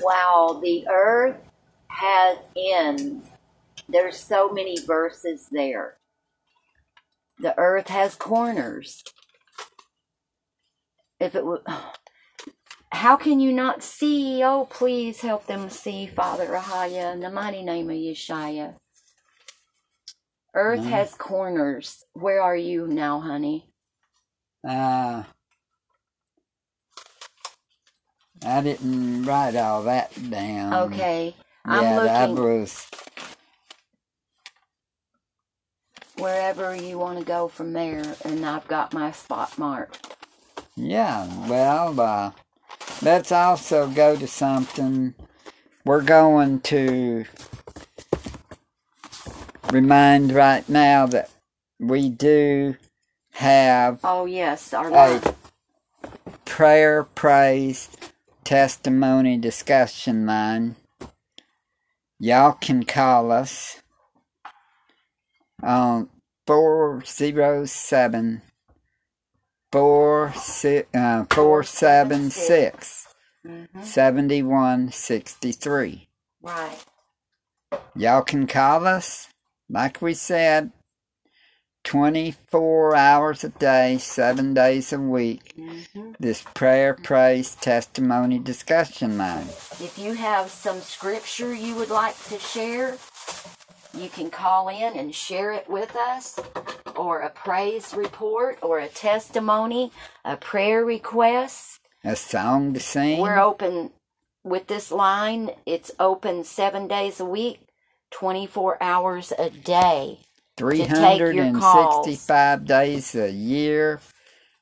Wow, 0.00 0.60
the 0.62 0.86
earth 0.88 1.36
has 1.88 2.38
ends. 2.56 3.26
There's 3.88 4.18
so 4.18 4.50
many 4.50 4.78
verses 4.86 5.48
there. 5.52 5.98
The 7.38 7.58
earth 7.58 7.88
has 7.88 8.16
corners. 8.16 9.04
If 11.20 11.34
it 11.34 11.46
would, 11.46 11.62
how 12.94 13.16
can 13.16 13.40
you 13.40 13.52
not 13.52 13.82
see? 13.82 14.42
Oh, 14.44 14.66
please 14.70 15.20
help 15.20 15.46
them 15.46 15.70
see, 15.70 16.06
Father 16.06 16.46
Ahaya, 16.48 17.12
in 17.12 17.20
the 17.20 17.30
mighty 17.30 17.62
name 17.62 17.90
of 17.90 17.96
Yeshaya. 17.96 18.76
Earth 20.54 20.80
Mhm. 20.80 20.90
has 20.90 21.14
corners. 21.14 22.04
Where 22.14 22.42
are 22.42 22.56
you 22.56 22.86
now, 22.86 23.20
honey? 23.20 23.70
Uh, 24.66 25.24
I 28.46 28.60
didn't 28.62 29.24
write 29.24 29.56
all 29.56 29.82
that 29.84 30.12
down. 30.30 30.72
Okay, 30.84 31.36
I'm 31.64 31.82
yeah, 31.82 32.00
that 32.00 32.30
looking 32.30 32.36
was. 32.36 32.86
wherever 36.16 36.74
you 36.76 36.98
want 36.98 37.18
to 37.18 37.24
go 37.24 37.48
from 37.48 37.72
there, 37.72 38.16
and 38.24 38.44
I've 38.46 38.68
got 38.68 38.94
my 38.94 39.12
spot 39.12 39.58
marked. 39.58 40.14
Yeah, 40.76 41.28
well, 41.48 42.00
uh, 42.00 42.32
let's 43.02 43.32
also 43.32 43.88
go 43.88 44.16
to 44.16 44.26
something. 44.26 45.14
We're 45.84 46.02
going 46.02 46.60
to 46.62 47.26
remind 49.72 50.32
right 50.32 50.68
now 50.68 51.06
that 51.06 51.30
we 51.80 52.08
do 52.10 52.76
have 53.32 54.00
Oh 54.04 54.26
yes, 54.26 54.72
our 54.74 54.90
line. 54.90 55.22
prayer, 56.44 57.04
praise, 57.04 57.88
testimony 58.44 59.38
discussion 59.38 60.26
line. 60.26 60.76
Y'all 62.18 62.52
can 62.52 62.84
call 62.84 63.32
us 63.32 63.82
on 65.62 66.08
407 66.46 68.42
476 69.74 70.86
uh, 70.94 71.24
476 71.34 73.08
Mhm. 73.44 73.84
7163. 73.84 76.08
Right. 76.40 76.78
Y'all 77.96 78.22
can 78.22 78.46
call 78.46 78.86
us, 78.86 79.26
like 79.68 80.00
we 80.00 80.14
said, 80.14 80.70
24 81.82 82.94
hours 82.94 83.42
a 83.42 83.48
day, 83.48 83.98
seven 83.98 84.54
days 84.54 84.92
a 84.92 85.00
week. 85.00 85.52
hmm 85.56 86.12
This 86.20 86.44
prayer, 86.54 86.94
praise, 86.94 87.56
testimony 87.56 88.38
discussion 88.38 89.18
line. 89.18 89.48
If 89.80 89.98
you 89.98 90.12
have 90.14 90.50
some 90.50 90.80
scripture 90.82 91.52
you 91.52 91.74
would 91.74 91.90
like 91.90 92.16
to 92.28 92.38
share, 92.38 92.96
you 93.96 94.08
can 94.08 94.30
call 94.30 94.68
in 94.68 94.96
and 94.98 95.14
share 95.14 95.52
it 95.52 95.68
with 95.68 95.94
us, 95.96 96.38
or 96.96 97.20
a 97.20 97.30
praise 97.30 97.94
report, 97.94 98.58
or 98.62 98.78
a 98.78 98.88
testimony, 98.88 99.92
a 100.24 100.36
prayer 100.36 100.84
request. 100.84 101.80
A 102.04 102.16
song 102.16 102.74
to 102.74 102.80
sing. 102.80 103.20
We're 103.20 103.38
open 103.38 103.90
with 104.42 104.66
this 104.66 104.90
line, 104.92 105.50
it's 105.64 105.90
open 105.98 106.44
seven 106.44 106.86
days 106.86 107.18
a 107.20 107.24
week, 107.24 107.60
24 108.10 108.82
hours 108.82 109.32
a 109.38 109.48
day. 109.50 110.18
365 110.56 112.64
days 112.66 113.14
a 113.14 113.30
year 113.30 114.00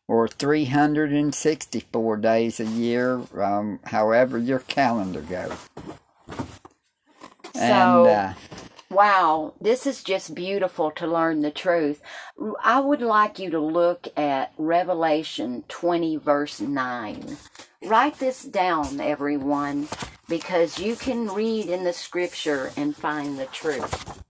or 0.09 0.29
364 0.29 2.16
days 2.18 2.61
a 2.61 2.64
year, 2.64 3.21
um, 3.40 3.79
however 3.85 4.38
your 4.38 4.59
calendar 4.61 5.21
goes. 5.21 5.53
and 7.55 8.05
So- 8.05 8.07
uh, 8.07 8.35
Wow, 8.92 9.55
this 9.59 9.87
is 9.87 10.05
just 10.05 10.35
beautiful 10.35 10.90
to 10.92 11.07
learn 11.07 11.40
the 11.40 11.50
truth. 11.50 12.02
I 12.62 12.78
would 12.81 13.00
like 13.02 13.38
you 13.38 13.50
to 13.50 13.61
look 13.61 14.07
at 14.18 14.52
Revelation 14.59 15.64
20, 15.68 16.18
verse 16.18 16.61
9. 16.61 17.38
Write 17.87 18.18
this 18.18 18.44
down, 18.44 19.00
everyone, 19.00 19.88
because 20.28 20.78
you 20.78 20.96
can 20.96 21.28
read 21.28 21.68
in 21.70 21.85
the 21.85 21.94
scripture 21.94 22.70
and 22.76 22.94
find 22.94 23.38
the 23.38 23.46
truth. 23.46 24.22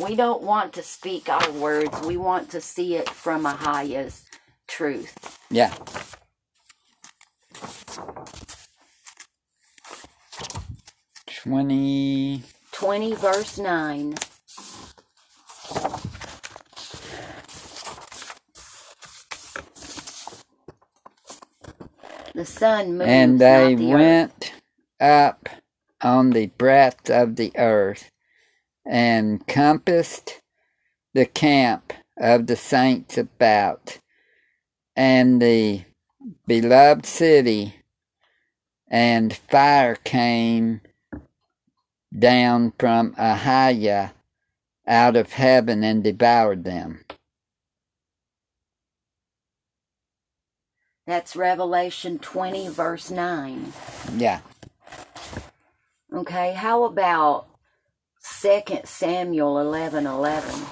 We 0.00 0.14
don't 0.16 0.42
want 0.42 0.72
to 0.74 0.82
speak 0.84 1.28
our 1.28 1.50
words, 1.52 2.00
we 2.02 2.16
want 2.16 2.50
to 2.52 2.60
see 2.60 2.96
it 2.96 3.10
from 3.10 3.46
Ahaya's 3.46 4.26
truth. 4.68 5.40
yeah. 5.50 5.74
Twenty 11.26 12.42
20, 12.74 13.14
verse 13.14 13.58
9. 13.58 14.14
The 22.34 22.44
sun 22.44 22.98
moves, 22.98 23.08
and 23.08 23.40
they 23.40 23.74
the 23.74 23.94
earth. 23.94 23.94
went 23.94 24.54
up 25.00 25.48
on 26.02 26.30
the 26.30 26.46
breadth 26.48 27.10
of 27.10 27.36
the 27.36 27.52
earth 27.56 28.10
and 28.84 29.46
compassed 29.46 30.42
the 31.14 31.26
camp 31.26 31.92
of 32.18 32.46
the 32.48 32.56
saints 32.56 33.16
about 33.16 33.98
and 34.96 35.40
the 35.40 35.82
beloved 36.46 37.06
city 37.06 37.76
and 38.88 39.34
fire 39.34 39.96
came 39.96 40.80
down 42.18 42.72
from 42.78 43.14
Ahijah 43.18 44.12
out 44.86 45.16
of 45.16 45.32
heaven 45.32 45.82
and 45.82 46.04
devoured 46.04 46.64
them. 46.64 47.04
That's 51.06 51.36
Revelation 51.36 52.18
20, 52.18 52.68
verse 52.68 53.10
9. 53.10 53.72
Yeah. 54.16 54.40
Okay, 56.12 56.54
how 56.54 56.84
about 56.84 57.46
2 58.40 58.62
Samuel 58.84 59.58
11 59.58 60.06
11? 60.06 60.66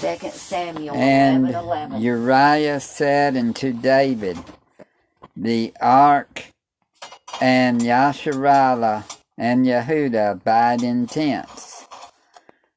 Second 0.00 0.32
Samuel 0.32 0.69
And 0.88 1.48
11, 1.48 1.64
11. 1.64 2.00
Uriah 2.00 2.80
said 2.80 3.36
unto 3.36 3.72
David, 3.72 4.38
The 5.36 5.72
ark 5.80 6.46
and 7.40 7.80
Yasharallah 7.80 9.04
and 9.36 9.64
Yehuda 9.64 10.32
abide 10.32 10.82
in 10.82 11.06
tents, 11.06 11.86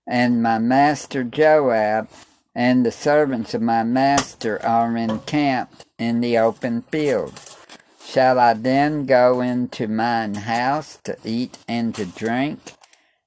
and 0.07 0.41
my 0.41 0.59
master 0.59 1.23
Joab 1.23 2.09
and 2.55 2.85
the 2.85 2.91
servants 2.91 3.53
of 3.53 3.61
my 3.61 3.83
master 3.83 4.63
are 4.65 4.95
encamped 4.95 5.85
in 5.97 6.21
the 6.21 6.37
open 6.37 6.83
field. 6.83 7.39
Shall 8.05 8.39
I 8.39 8.53
then 8.53 9.05
go 9.05 9.41
into 9.41 9.87
mine 9.87 10.35
house 10.35 10.99
to 11.03 11.17
eat 11.25 11.57
and 11.67 11.95
to 11.95 12.05
drink, 12.05 12.59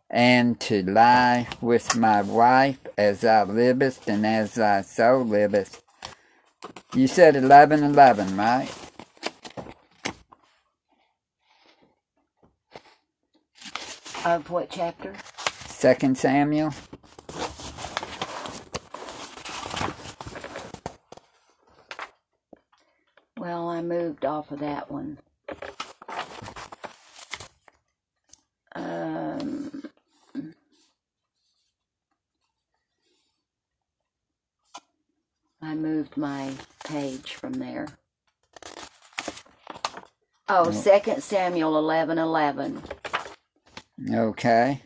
and 0.09 0.61
to 0.61 0.83
lie 0.83 1.49
with 1.61 1.97
my 1.97 2.23
wife 2.23 2.86
as 2.99 3.21
thou 3.23 3.45
livest 3.45 4.09
and 4.09 4.27
as 4.27 4.55
thy 4.55 4.83
soul 4.83 5.25
liveth? 5.25 5.83
You 6.95 7.07
said 7.07 7.37
eleven 7.37 7.83
eleven, 7.83 8.37
right? 8.37 8.71
Of 14.25 14.51
what 14.51 14.71
chapter? 14.71 15.15
Second 15.67 16.19
Samuel. 16.19 16.73
Well, 23.39 23.69
I 23.69 23.83
moved 23.83 24.25
off 24.25 24.51
of 24.51 24.61
that 24.61 24.91
one. 24.91 25.19
Um, 28.75 29.85
I 35.63 35.75
moved 35.75 36.17
my 36.17 36.53
page 37.27 37.35
from 37.35 37.55
there. 37.55 37.87
Oh, 40.49 40.71
Second 40.71 41.23
Samuel 41.23 41.77
eleven 41.77 42.19
eleven. 42.19 42.83
Okay. 44.13 44.83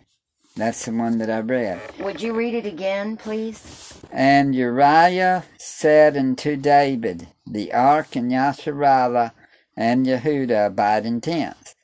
That's 0.57 0.85
the 0.85 0.93
one 0.93 1.19
that 1.19 1.31
I 1.31 1.41
read. 1.41 1.81
Would 2.01 2.21
you 2.21 2.35
read 2.35 2.55
it 2.55 2.67
again, 2.67 3.17
please? 3.17 3.95
And 4.11 4.55
Uriah 4.55 5.45
said 5.59 6.17
unto 6.17 6.57
David, 6.57 7.29
The 7.47 7.73
ark 7.73 8.17
and 8.17 8.33
Yasharallah 8.33 9.33
and 9.77 10.07
Yehuda 10.07 10.67
abide 10.67 11.07
in 11.07 11.21
tents, 11.21 11.77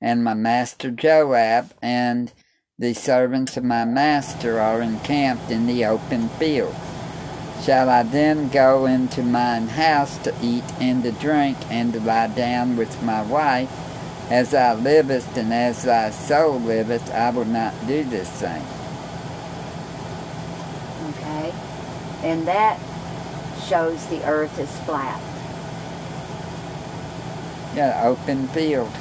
and 0.00 0.24
my 0.24 0.34
master 0.34 0.90
Joab 0.90 1.74
and 1.82 2.32
the 2.78 2.94
servants 2.94 3.56
of 3.56 3.64
my 3.64 3.84
master 3.84 4.58
are 4.58 4.80
encamped 4.80 5.50
in 5.50 5.66
the 5.66 5.84
open 5.84 6.28
field. 6.30 6.74
Shall 7.62 7.88
I 7.88 8.02
then 8.02 8.48
go 8.48 8.86
into 8.86 9.22
mine 9.22 9.68
house 9.68 10.18
to 10.18 10.34
eat 10.42 10.64
and 10.80 11.02
to 11.02 11.12
drink 11.12 11.56
and 11.70 11.92
to 11.94 12.00
lie 12.00 12.26
down 12.26 12.76
with 12.76 13.02
my 13.02 13.22
wife? 13.22 13.70
As 14.30 14.50
thou 14.50 14.74
livest 14.74 15.36
and 15.36 15.52
as 15.52 15.82
thy 15.82 16.10
soul 16.10 16.58
liveth, 16.60 17.10
I 17.12 17.30
will 17.30 17.44
not 17.44 17.74
do 17.86 18.04
this 18.04 18.28
thing. 18.28 18.62
Okay. 21.10 21.52
And 22.22 22.46
that 22.48 22.78
shows 23.66 24.06
the 24.06 24.24
earth 24.24 24.58
is 24.58 24.70
flat. 24.80 25.20
Yeah, 27.74 28.02
open 28.04 28.48
field. 28.48 28.92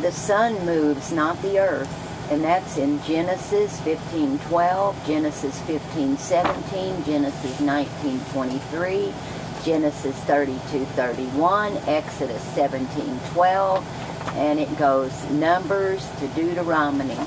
The 0.00 0.12
sun 0.12 0.64
moves, 0.64 1.10
not 1.10 1.40
the 1.42 1.58
earth. 1.58 1.97
And 2.30 2.44
that's 2.44 2.76
in 2.76 3.02
Genesis 3.04 3.80
15:12, 3.80 4.94
Genesis 5.06 5.58
15:17, 5.60 7.04
Genesis 7.06 7.58
19:23, 7.60 9.12
Genesis 9.64 10.14
32:31, 10.26 11.80
Exodus 11.88 12.42
17:12, 12.54 13.82
and 14.36 14.60
it 14.60 14.78
goes 14.78 15.12
Numbers 15.30 16.06
to 16.20 16.28
Deuteronomy. 16.28 17.18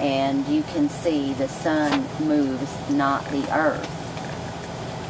And 0.00 0.46
you 0.46 0.62
can 0.74 0.90
see 0.90 1.32
the 1.32 1.48
sun 1.48 2.04
moves, 2.20 2.70
not 2.90 3.24
the 3.30 3.42
earth. 3.56 3.88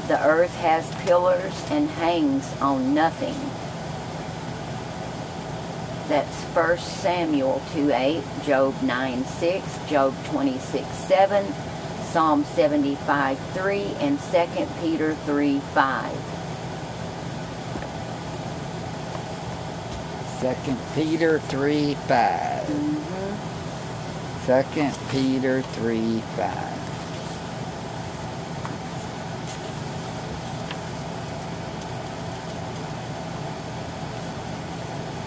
The 0.06 0.24
earth 0.24 0.54
has 0.58 0.86
pillars 1.04 1.64
and 1.70 1.90
hangs 1.90 2.46
on 2.60 2.94
nothing. 2.94 3.34
That's 6.08 6.42
1 6.54 6.78
Samuel 6.78 7.60
2 7.72 7.90
8, 7.92 8.22
Job 8.44 8.82
9 8.82 9.24
6, 9.24 9.78
Job 9.88 10.14
26 10.26 10.86
7, 10.86 11.54
Psalm 12.12 12.44
75 12.44 13.38
3, 13.54 13.82
and 14.00 14.18
2 14.20 14.66
Peter 14.80 15.14
3 15.14 15.60
5. 15.60 16.36
Second 20.40 20.78
Peter 20.94 21.38
three 21.38 21.94
five. 21.94 22.66
Mm-hmm. 22.68 24.44
Second 24.44 24.94
Peter 25.10 25.62
three 25.62 26.20
five. 26.36 26.85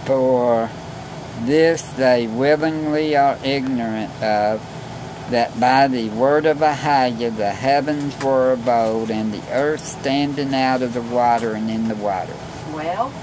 For 0.09 0.71
this 1.41 1.83
they 1.83 2.25
willingly 2.25 3.15
are 3.15 3.37
ignorant 3.43 4.11
of, 4.23 4.59
that 5.29 5.59
by 5.59 5.87
the 5.87 6.09
word 6.09 6.47
of 6.47 6.57
Ahiah 6.57 7.37
the 7.37 7.51
heavens 7.51 8.19
were 8.23 8.57
old, 8.65 9.11
and 9.11 9.31
the 9.31 9.43
earth 9.51 9.85
standing 9.85 10.55
out 10.55 10.81
of 10.81 10.95
the 10.95 11.03
water 11.03 11.53
and 11.53 11.69
in 11.69 11.87
the 11.87 11.95
water. 11.95 12.33
Well, 12.73 13.13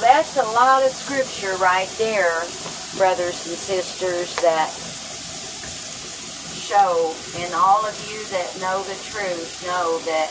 That's 0.00 0.36
a 0.36 0.42
lot 0.42 0.84
of 0.84 0.90
scripture 0.90 1.56
right 1.56 1.88
there, 1.98 2.40
brothers 2.96 3.46
and 3.46 3.56
sisters, 3.56 4.34
that 4.36 4.70
show, 6.68 7.14
and 7.36 7.52
all 7.54 7.84
of 7.84 7.94
you 8.08 8.24
that 8.26 8.60
know 8.60 8.82
the 8.84 8.94
truth 9.10 9.64
know 9.66 9.98
that 10.06 10.28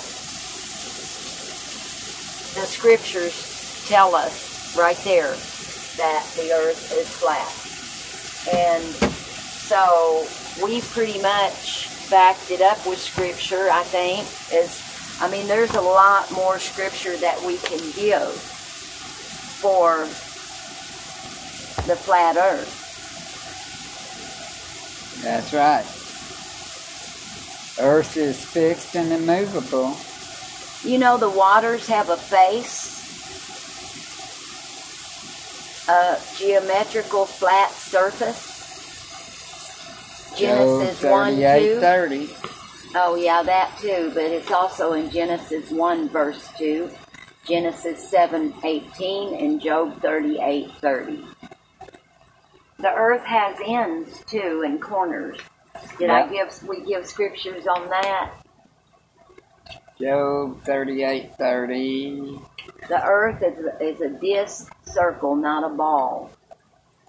the 2.60 2.66
scriptures 2.66 3.86
tell 3.88 4.16
us 4.16 4.76
right 4.78 4.98
there 5.04 5.36
that 5.98 6.26
the 6.36 6.52
earth 6.54 6.92
is 6.94 7.10
flat. 7.10 7.52
And 8.56 8.84
so 9.68 10.28
we 10.64 10.82
pretty 10.82 11.22
much 11.22 12.10
backed 12.10 12.52
it 12.52 12.62
up 12.62 12.86
with 12.88 13.00
scripture, 13.00 13.70
I 13.72 13.84
think. 13.84 14.22
Is 14.54 14.82
I 15.20 15.30
mean, 15.30 15.48
there's 15.48 15.76
a 15.76 15.82
lot 15.82 16.32
more 16.32 16.58
scripture 16.58 17.18
that 17.18 17.42
we 17.44 17.58
can 17.58 17.80
give 17.96 18.57
for 19.62 20.02
the 21.88 21.96
flat 21.96 22.38
earth. 22.38 22.86
That's 25.24 25.54
right. 25.54 25.86
Earth 27.80 28.18
is 28.18 28.44
fixed 28.44 28.96
and 28.96 29.12
immovable. 29.12 29.96
You 30.84 30.98
know, 31.00 31.18
the 31.18 31.30
waters 31.30 31.88
have 31.88 32.10
a 32.10 32.18
face, 32.18 32.96
a 35.88 36.20
geometrical 36.38 37.26
flat 37.26 37.72
surface. 37.72 38.56
Genesis 40.38 41.02
Job 41.02 41.12
1 41.12 41.36
38, 41.36 41.74
2. 41.74 41.80
30. 41.80 42.30
Oh, 42.96 43.16
yeah, 43.16 43.44
that 43.44 43.78
too, 43.80 44.12
but 44.14 44.26
it's 44.26 44.52
also 44.52 44.94
in 44.94 45.10
Genesis 45.10 45.70
1 45.72 46.10
verse 46.10 46.48
2, 46.58 46.90
Genesis 47.48 48.10
7 48.10 48.54
18, 48.64 49.36
and 49.36 49.62
Job 49.62 50.02
38 50.02 50.72
30. 50.82 51.26
The 52.80 52.94
earth 52.94 53.24
has 53.24 53.58
ends 53.66 54.24
too 54.28 54.64
and 54.66 54.82
corners. 54.82 55.40
Did 55.98 56.10
I 56.10 56.28
give 56.28 56.62
we 56.68 56.82
give 56.82 57.08
scriptures 57.08 57.66
on 57.68 57.90
that? 57.90 58.34
Job 60.00 60.62
38, 60.64 61.36
30. 61.38 62.40
The 62.88 63.04
earth 63.04 63.42
is 63.42 63.66
a, 63.66 63.84
is 63.84 64.02
a 64.02 64.10
disc 64.10 64.72
circle, 64.86 65.36
not 65.36 65.64
a 65.64 65.74
ball. 65.74 66.30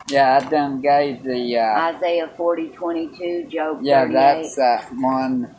Yeah, 0.09 0.41
I 0.43 0.49
done 0.49 0.81
gave 0.81 1.23
the, 1.23 1.59
uh, 1.59 1.95
Isaiah 1.95 2.31
40 2.35 2.71
22, 2.71 3.49
Job 3.51 3.81
yeah, 3.83 4.05
38. 4.05 4.13
that's 4.15 4.57
that 4.57 4.89
one 4.95 5.55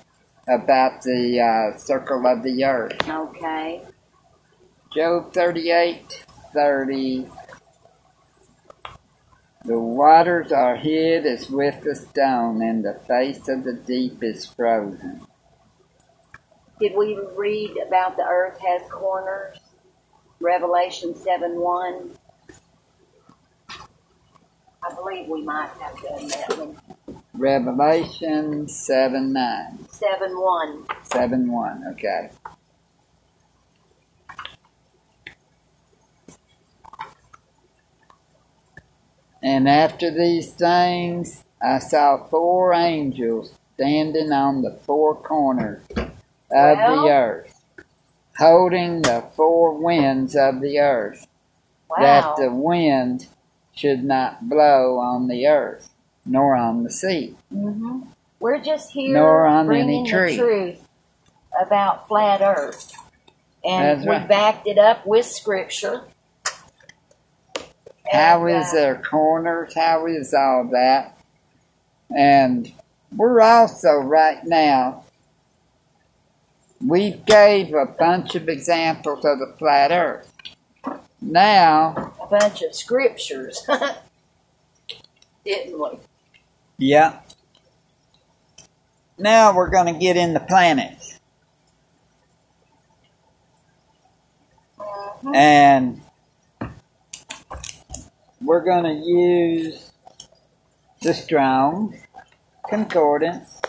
about 0.48 1.04
the 1.04 1.40
uh, 1.40 1.78
circle 1.78 2.26
of 2.26 2.42
the 2.42 2.64
earth. 2.64 3.08
Okay. 3.08 3.84
Job 4.92 5.32
38, 5.34 6.26
30. 6.52 7.28
The 9.66 9.78
waters 9.78 10.52
are 10.52 10.78
hid 10.78 11.28
as 11.28 11.48
with 11.48 11.86
a 11.86 11.94
stone, 11.94 12.64
and 12.64 12.84
the 12.84 13.00
face 13.08 13.48
of 13.48 13.64
the 13.64 13.74
deep 13.74 14.24
is 14.24 14.48
frozen. 14.48 15.22
Did 16.80 16.94
we 16.98 17.20
read 17.36 17.78
about 17.86 18.18
the 18.18 18.24
earth 18.24 18.58
has 18.66 18.82
corners? 18.90 19.60
Revelation 20.40 21.14
7 21.14 21.60
1. 21.60 22.12
I 23.70 24.96
believe 24.96 25.28
we 25.28 25.44
might 25.44 25.70
have 25.82 26.02
done 26.02 26.28
that 26.30 26.58
one. 26.58 26.78
Revelation 27.34 28.68
7 28.68 29.34
9. 29.34 29.88
7 29.88 30.32
1. 30.32 30.86
7 31.04 31.52
1, 31.52 31.84
okay. 31.92 32.30
And 39.42 39.70
after 39.70 40.12
these 40.12 40.52
things, 40.54 41.44
I 41.62 41.80
saw 41.80 42.26
four 42.28 42.74
angels 42.74 43.54
standing 43.76 44.32
on 44.32 44.62
the 44.62 44.72
four 44.86 45.16
corners 45.16 45.82
of 45.96 46.10
Well. 46.52 47.04
the 47.04 47.10
earth, 47.12 47.64
holding 48.38 49.02
the 49.02 49.24
four 49.36 49.74
winds 49.74 50.36
of 50.36 50.60
the 50.62 50.80
earth, 50.80 51.26
Wow. 51.90 51.98
that 52.00 52.36
the 52.38 52.52
wind 52.52 53.28
should 53.74 54.04
not 54.04 54.50
blow 54.50 55.00
on 55.00 55.28
the 55.28 55.48
earth, 55.48 55.90
nor 56.26 56.56
on 56.56 56.84
the 56.84 56.92
sea. 56.92 57.36
hmm 57.50 58.02
We're 58.40 58.60
just 58.60 58.92
here 58.92 59.14
Nor 59.14 59.48
on 59.48 59.66
bringing 59.68 60.02
any 60.02 60.10
tree. 60.10 60.36
the 60.36 60.44
truth 60.44 60.88
about 61.60 62.08
flat 62.08 62.42
Earth, 62.42 62.94
and 63.64 63.84
That's 63.86 64.04
we 64.04 64.10
right. 64.10 64.28
backed 64.28 64.68
it 64.68 64.78
up 64.78 65.06
with 65.06 65.26
Scripture. 65.26 66.04
How 68.12 68.46
is 68.48 68.68
uh, 68.70 68.76
their 68.76 69.02
corners? 69.02 69.74
How 69.76 70.06
is 70.08 70.34
all 70.34 70.70
that? 70.72 71.18
And 72.16 72.72
we're 73.16 73.42
also 73.42 73.98
right 73.98 74.44
now, 74.44 75.04
we 76.86 77.12
gave 77.12 77.74
a 77.74 77.86
bunch 77.86 78.36
of 78.36 78.50
examples 78.50 79.26
of 79.26 79.40
the 79.40 79.54
flat 79.60 79.92
earth. 79.92 80.32
Now, 81.22 82.14
a 82.22 82.28
bunch 82.28 82.62
of 82.62 82.74
scriptures, 82.76 83.68
didn't 85.46 85.80
we? 85.80 86.00
yeah. 86.78 87.20
Now 89.18 89.54
we're 89.54 89.70
going 89.70 89.94
to 89.94 90.00
get 90.00 90.16
in 90.16 90.34
the 90.34 90.40
planets. 90.40 91.20
Mhm. 95.24 95.36
And 95.36 96.02
we're 98.42 98.64
going 98.64 98.84
to 98.86 98.94
use 99.08 99.92
the 101.02 101.14
Strong 101.14 101.98
Concordance, 102.70 103.62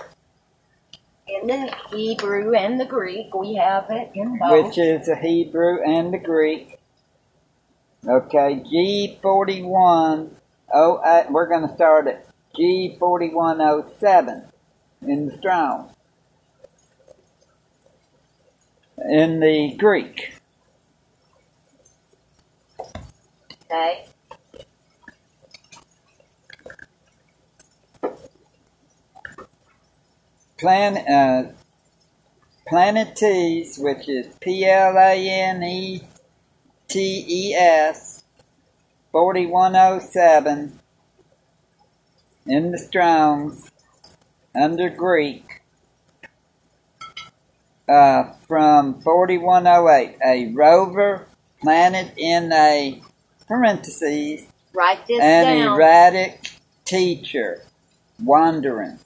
In 1.26 1.46
the 1.46 1.74
Hebrew 1.90 2.54
and 2.54 2.78
the 2.80 2.84
Greek, 2.84 3.34
we 3.34 3.54
have 3.54 3.86
it 3.90 4.10
in 4.14 4.38
both. 4.38 4.66
which 4.66 4.78
is 4.78 5.06
the 5.06 5.16
Hebrew 5.16 5.82
and 5.82 6.12
the 6.12 6.18
Greek. 6.18 6.76
Okay, 8.06 8.62
G4108, 9.22 11.30
we're 11.30 11.46
going 11.48 11.66
to 11.68 11.74
start 11.74 12.06
at 12.08 12.26
G4107 12.58 14.50
in 15.06 15.26
the 15.26 15.36
Strong. 15.38 15.90
In 19.08 19.40
the 19.40 19.74
Greek, 19.78 20.34
Okay. 23.70 24.04
Plan, 30.60 30.98
uh, 30.98 31.52
Planetes, 32.70 33.82
which 33.82 34.10
is 34.10 34.26
P 34.40 34.66
L 34.66 34.94
A 34.98 35.14
N 35.16 35.62
E 35.62 36.02
T 36.86 37.24
E 37.26 37.54
S, 37.54 38.24
4107, 39.10 40.78
in 42.44 42.72
the 42.72 42.78
Strongs, 42.78 43.70
under 44.54 44.90
Greek, 44.90 45.62
uh, 47.88 48.24
from 48.46 49.00
4108, 49.00 50.18
a 50.24 50.52
rover 50.52 51.26
planet 51.62 52.12
in 52.18 52.52
a 52.52 53.00
parentheses 53.48 54.46
Write 54.74 55.06
this 55.06 55.20
an 55.20 55.44
down. 55.58 55.74
erratic 55.74 56.50
teacher 56.84 57.62
wandering. 58.22 58.98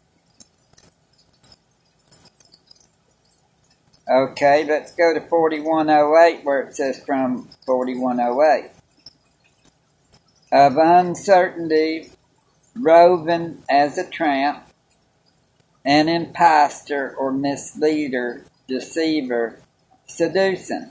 Okay, 4.09 4.65
let's 4.65 4.93
go 4.93 5.15
to 5.15 5.21
4108 5.21 6.45
where 6.45 6.61
it 6.61 6.77
says 6.77 7.03
from 7.05 7.49
4108. 7.65 8.71
Of 10.53 10.77
uncertainty, 10.77 12.13
roving 12.79 13.63
as 13.69 13.97
a 13.97 14.09
tramp, 14.09 14.67
an 15.87 16.09
impostor 16.09 17.15
or 17.17 17.33
misleader, 17.33 18.45
deceiver, 18.69 19.61
seducing. 20.07 20.91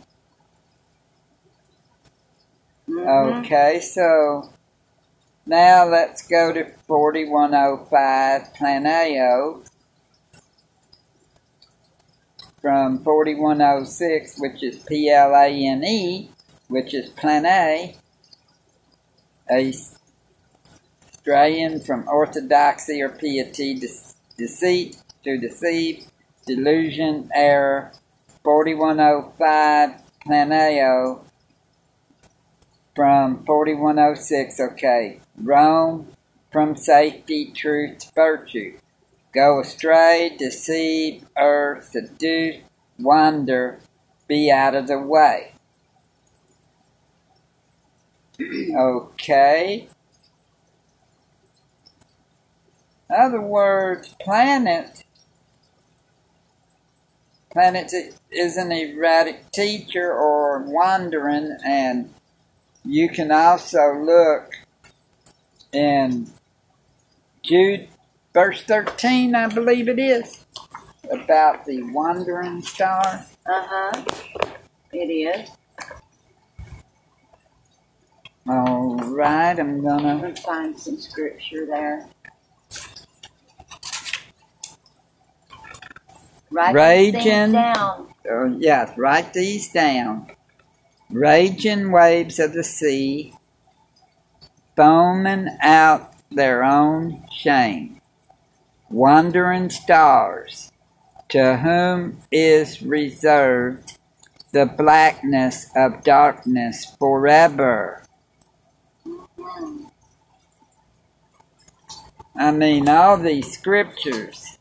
Mhm. 2.90 3.40
Okay, 3.40 3.80
so 3.80 4.50
now 5.46 5.86
let's 5.86 6.26
go 6.28 6.52
to 6.52 6.66
4105 6.88 8.54
Planeo 8.54 9.64
from 12.64 13.04
4106, 13.04 14.40
which 14.40 14.64
is 14.64 14.78
P 14.78 15.12
L 15.12 15.36
A 15.36 15.50
N 15.50 15.84
E, 15.84 16.32
which 16.70 16.94
is 16.94 17.10
Plane, 17.10 17.94
a 19.52 19.74
straying 21.12 21.82
from 21.82 22.08
orthodoxy 22.08 23.02
or 23.02 23.10
piety, 23.10 23.76
de- 23.76 23.88
deceit 24.38 24.98
to 25.26 25.38
deceive, 25.38 26.08
delusion, 26.48 27.30
error. 27.36 27.92
4105 28.44 30.02
Planeo 30.26 31.22
from 32.96 33.44
4106, 33.46 34.60
okay. 34.60 35.20
Roam, 35.42 36.08
from 36.52 36.76
safety, 36.76 37.52
truth, 37.56 38.12
virtue. 38.14 38.78
Go 39.34 39.62
astray, 39.62 40.36
deceive, 40.38 41.26
err, 41.36 41.84
seduce, 41.90 42.58
wander, 43.00 43.80
be 44.28 44.52
out 44.52 44.76
of 44.76 44.88
the 44.88 45.00
way. 45.00 45.54
okay. 48.76 49.88
In 53.10 53.16
Other 53.16 53.42
words, 53.42 54.16
planet. 54.22 55.04
Planet 57.52 57.92
is 58.32 58.58
an 58.58 58.72
erratic 58.72 59.52
teacher 59.52 60.12
or 60.12 60.60
wandering, 60.60 61.58
and 61.64 62.12
you 62.84 63.10
can 63.10 63.32
also 63.32 63.94
look 63.94 64.52
in 65.72 66.28
Jude, 67.44 67.90
verse 68.34 68.64
13, 68.64 69.36
I 69.36 69.48
believe 69.48 69.88
it 69.88 70.00
is, 70.00 70.46
about 71.10 71.66
the 71.66 71.84
wandering 71.92 72.62
star. 72.62 73.26
Uh 73.46 73.68
huh. 73.68 74.04
It 74.92 75.10
is. 75.10 75.50
All 78.48 78.96
right, 78.96 79.58
I'm 79.58 79.82
gonna. 79.82 80.20
going 80.20 80.36
to 80.36 80.42
find 80.42 80.78
some 80.78 81.00
scripture 81.00 81.66
there. 81.66 82.08
Write 86.52 87.14
these 87.14 87.14
Raging. 87.16 87.52
down. 87.54 88.14
Uh, 88.30 88.46
yeah, 88.60 88.94
write 88.98 89.34
these 89.34 89.72
down. 89.72 90.28
Raging 91.10 91.92
waves 91.92 92.38
of 92.40 92.54
the 92.54 92.64
sea, 92.64 93.34
foaming 94.76 95.50
out 95.62 96.14
their 96.30 96.64
own 96.64 97.24
shame. 97.32 98.02
Wandering 98.94 99.72
stars, 99.72 100.72
to 101.30 101.58
whom 101.58 102.20
is 102.32 102.84
reserved 102.84 103.98
the 104.52 104.68
blackness 104.68 105.66
of 105.76 106.04
darkness 106.04 106.96
forever. 107.00 108.04
I 112.36 112.52
mean, 112.52 112.88
all 112.88 113.18
these 113.18 113.52
scriptures. 113.52 114.60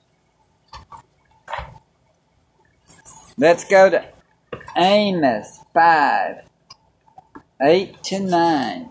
Let's 3.36 3.64
go 3.64 3.90
to 3.90 4.02
Amos 4.78 5.58
5 5.74 6.36
8 7.60 8.02
to 8.04 8.18
9. 8.18 8.88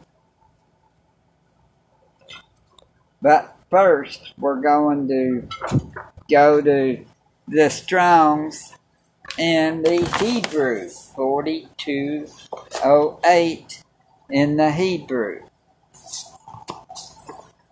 But 3.23 3.57
first, 3.71 4.33
we're 4.37 4.61
going 4.61 5.07
to 5.07 5.47
go 6.29 6.61
to 6.61 7.03
the 7.47 7.69
Strongs 7.69 8.73
in 9.37 9.81
the 9.81 10.05
Hebrew, 10.19 10.89
4208 10.89 13.83
in 14.29 14.57
the 14.57 14.71
Hebrew. 14.71 15.43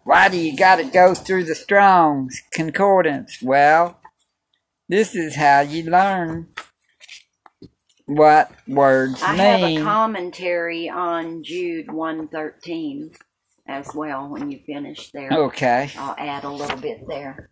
Why 0.05 0.29
do 0.29 0.37
you 0.37 0.55
got 0.57 0.77
to 0.77 0.85
go 0.85 1.13
through 1.13 1.43
the 1.43 1.53
Strong's 1.53 2.41
Concordance? 2.51 3.41
Well, 3.43 3.99
this 4.87 5.13
is 5.13 5.35
how 5.35 5.59
you 5.61 5.83
learn 5.83 6.47
what 8.05 8.51
words 8.67 9.21
I 9.21 9.31
mean. 9.31 9.37
have 9.37 9.61
a 9.61 9.81
commentary 9.83 10.89
on 10.89 11.43
Jude 11.43 11.91
113 11.91 13.11
as 13.69 13.93
well 13.93 14.27
when 14.27 14.49
you 14.51 14.59
finish 14.65 15.11
there. 15.11 15.29
okay, 15.31 15.91
I'll 15.95 16.15
add 16.17 16.43
a 16.43 16.49
little 16.49 16.77
bit 16.77 17.07
there. 17.07 17.49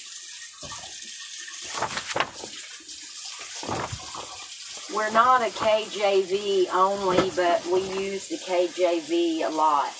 We're 4.94 5.10
not 5.12 5.42
a 5.42 5.50
KJV 5.50 6.68
only, 6.72 7.30
but 7.36 7.66
we 7.66 7.80
use 7.80 8.28
the 8.28 8.38
KJV 8.38 9.44
a 9.44 9.50
lot. 9.50 9.92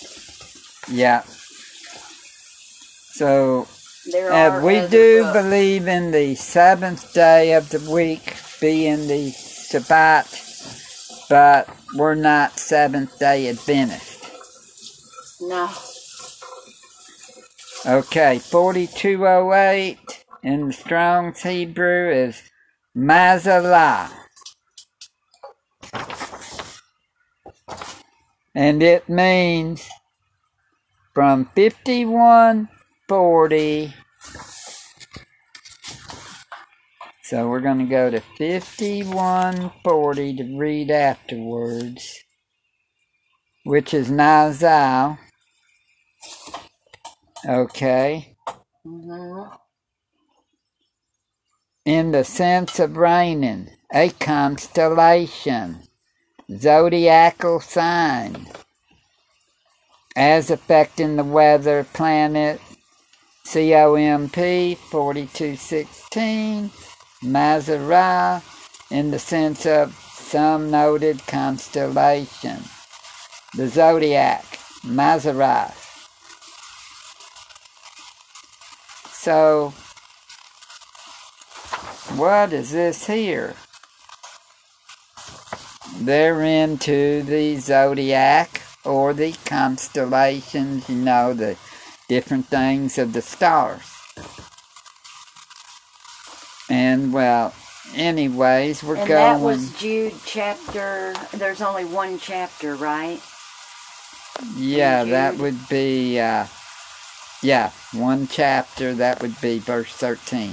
Yeah. 0.90 1.22
So, 3.12 3.68
There 4.10 4.32
uh, 4.32 4.62
we 4.62 4.86
do 4.86 5.32
believe 5.32 5.88
in 5.88 6.12
the 6.12 6.36
seventh 6.36 7.12
day 7.12 7.54
of 7.54 7.70
the 7.70 7.80
week 7.90 8.36
being 8.60 9.08
the 9.08 9.32
Shabbat, 9.32 11.28
but 11.28 11.68
we're 11.96 12.14
not 12.14 12.56
Seventh 12.56 13.18
day 13.18 13.48
Adventist. 13.48 14.30
No. 15.40 15.68
Okay, 17.84 18.38
4208 18.38 20.24
in 20.44 20.68
the 20.68 20.72
Strong's 20.72 21.42
Hebrew 21.42 22.10
is 22.10 22.42
Mazalah. 22.96 24.10
And 28.54 28.84
it 28.84 29.08
means 29.08 29.88
from 31.12 31.50
5140. 33.08 33.94
So 37.22 37.48
we're 37.48 37.60
going 37.60 37.78
to 37.80 37.84
go 37.86 38.10
to 38.10 38.20
5140 38.20 40.36
to 40.36 40.56
read 40.58 40.90
afterwards, 40.90 42.18
which 43.64 43.94
is 43.94 44.10
Nazal. 44.10 45.18
Okay. 47.48 48.36
hmm 48.84 49.44
in 51.84 52.12
the 52.12 52.24
sense 52.24 52.78
of 52.80 52.96
reigning, 52.96 53.68
a 53.92 54.10
constellation, 54.10 55.82
zodiacal 56.56 57.60
sign, 57.60 58.46
as 60.16 60.50
affecting 60.50 61.16
the 61.16 61.24
weather 61.24 61.84
planet, 61.94 62.60
COMP 63.46 64.34
4216, 64.76 66.70
Mazarah, 67.22 68.42
in 68.90 69.12
the 69.12 69.20
sense 69.20 69.64
of 69.64 69.94
some 69.94 70.70
noted 70.70 71.24
constellation, 71.28 72.64
the 73.54 73.68
zodiac, 73.68 74.44
Mazarah. 74.84 75.72
So, 79.12 79.72
what 82.16 82.52
is 82.52 82.72
this 82.72 83.06
here? 83.06 83.54
They're 86.00 86.42
into 86.42 87.22
the 87.22 87.58
zodiac 87.58 88.62
or 88.84 89.14
the 89.14 89.32
constellations, 89.44 90.88
you 90.88 90.96
know, 90.96 91.32
the 91.32 91.56
different 92.08 92.46
things 92.46 92.98
of 92.98 93.12
the 93.12 93.22
stars. 93.22 93.82
And 96.70 97.12
well, 97.12 97.54
anyways, 97.94 98.82
we're 98.82 98.96
And 98.96 99.08
going. 99.08 99.40
that 99.40 99.40
was 99.40 99.72
Jude 99.78 100.14
chapter. 100.24 101.14
There's 101.32 101.62
only 101.62 101.84
one 101.84 102.18
chapter, 102.18 102.74
right? 102.76 103.20
yeah, 104.56 105.04
that 105.04 105.36
would 105.38 105.68
be, 105.68 106.20
uh, 106.20 106.46
yeah, 107.42 107.70
one 107.94 108.26
chapter, 108.28 108.94
that 108.94 109.22
would 109.22 109.40
be 109.40 109.58
verse 109.58 109.92
13. 109.92 110.50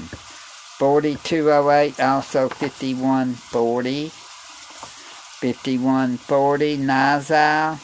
4208, 0.79 1.99
also 1.99 2.49
5140. 2.49 4.09
5140, 5.41 6.77
Nazal, 6.77 7.77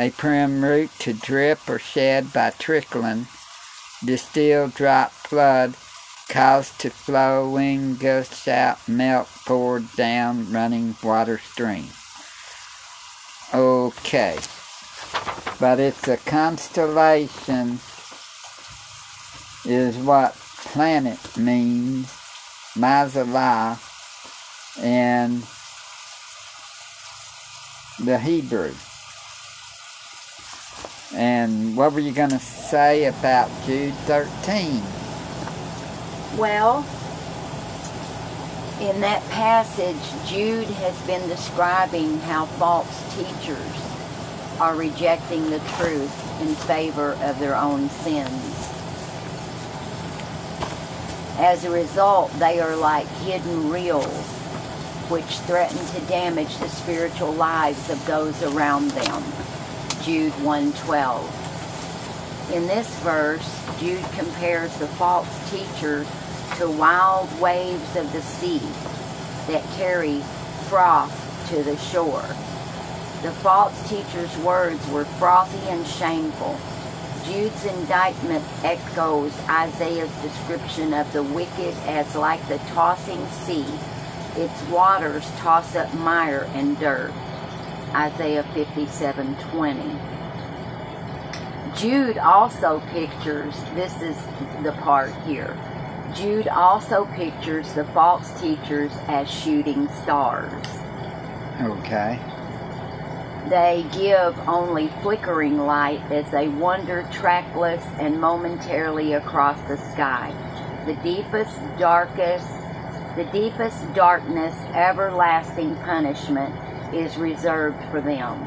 a 0.00 0.08
prim 0.12 0.64
root 0.64 0.90
to 0.98 1.12
drip 1.12 1.58
or 1.68 1.78
shed 1.78 2.32
by 2.32 2.48
trickling, 2.58 3.26
distilled 4.02 4.72
drop 4.72 5.10
flood, 5.10 5.74
caused 6.30 6.80
to 6.80 6.88
flowing, 6.88 7.96
gush 7.96 8.48
out, 8.48 8.78
melt, 8.88 9.28
poured 9.44 9.84
down, 9.96 10.50
running 10.50 10.96
water 11.02 11.36
stream. 11.36 11.84
Okay. 13.52 14.38
But 15.60 15.78
it's 15.78 16.08
a 16.08 16.16
constellation 16.16 17.78
is 19.66 19.98
what 19.98 20.32
planet 20.64 21.36
means, 21.36 22.06
Mazalah, 22.74 23.78
and 24.82 25.42
the 28.02 28.18
Hebrew. 28.18 28.72
And 31.14 31.76
what 31.76 31.92
were 31.92 32.00
you 32.00 32.12
going 32.12 32.30
to 32.30 32.38
say 32.38 33.06
about 33.06 33.50
Jude 33.66 33.94
13? 33.94 34.80
Well, 36.38 36.86
in 38.80 39.00
that 39.00 39.22
passage, 39.30 39.96
Jude 40.30 40.68
has 40.68 40.98
been 41.06 41.28
describing 41.28 42.18
how 42.20 42.46
false 42.46 43.14
teachers 43.16 43.58
are 44.60 44.76
rejecting 44.76 45.50
the 45.50 45.58
truth 45.76 46.40
in 46.40 46.54
favor 46.54 47.12
of 47.22 47.38
their 47.40 47.56
own 47.56 47.88
sins. 47.90 48.68
As 51.38 51.64
a 51.64 51.70
result, 51.70 52.30
they 52.38 52.60
are 52.60 52.76
like 52.76 53.08
hidden 53.22 53.70
reels 53.70 54.26
which 55.10 55.40
threaten 55.40 55.84
to 55.86 56.00
damage 56.06 56.56
the 56.58 56.68
spiritual 56.68 57.32
lives 57.32 57.90
of 57.90 58.04
those 58.06 58.40
around 58.44 58.90
them. 58.92 59.49
Jude 60.02 60.32
1.12. 60.34 62.54
In 62.54 62.66
this 62.66 62.88
verse, 63.00 63.62
Jude 63.78 64.04
compares 64.12 64.74
the 64.78 64.88
false 64.88 65.28
teacher 65.50 66.06
to 66.56 66.70
wild 66.70 67.28
waves 67.38 67.96
of 67.96 68.10
the 68.12 68.22
sea 68.22 68.62
that 69.46 69.62
carry 69.76 70.22
froth 70.68 71.12
to 71.50 71.62
the 71.62 71.76
shore. 71.76 72.24
The 73.22 73.32
false 73.42 73.88
teacher's 73.90 74.34
words 74.38 74.88
were 74.88 75.04
frothy 75.04 75.68
and 75.68 75.86
shameful. 75.86 76.58
Jude's 77.24 77.66
indictment 77.66 78.42
echoes 78.64 79.38
Isaiah's 79.48 80.10
description 80.22 80.94
of 80.94 81.12
the 81.12 81.22
wicked 81.22 81.74
as 81.86 82.16
like 82.16 82.46
the 82.48 82.56
tossing 82.68 83.26
sea. 83.28 83.66
Its 84.36 84.62
waters 84.70 85.30
toss 85.36 85.76
up 85.76 85.92
mire 85.94 86.48
and 86.54 86.78
dirt. 86.78 87.12
Isaiah 87.94 88.44
57:20. 88.54 89.98
Jude 91.76 92.18
also 92.18 92.80
pictures, 92.92 93.54
this 93.74 94.00
is 94.02 94.16
the 94.62 94.72
part 94.80 95.14
here. 95.26 95.56
Jude 96.14 96.48
also 96.48 97.06
pictures 97.14 97.72
the 97.74 97.84
false 97.86 98.38
teachers 98.40 98.92
as 99.08 99.30
shooting 99.30 99.88
stars. 100.02 100.66
Okay. 101.60 102.18
They 103.48 103.86
give 103.92 104.38
only 104.48 104.88
flickering 105.02 105.58
light 105.58 106.02
as 106.10 106.30
they 106.30 106.48
wander 106.48 107.08
trackless 107.12 107.84
and 107.98 108.20
momentarily 108.20 109.14
across 109.14 109.60
the 109.68 109.76
sky. 109.76 110.32
The 110.86 110.94
deepest, 110.94 111.58
darkest, 111.78 112.48
the 113.16 113.24
deepest 113.32 113.92
darkness, 113.94 114.54
everlasting 114.74 115.76
punishment 115.76 116.54
is 116.94 117.16
reserved 117.16 117.82
for 117.90 118.00
them. 118.00 118.46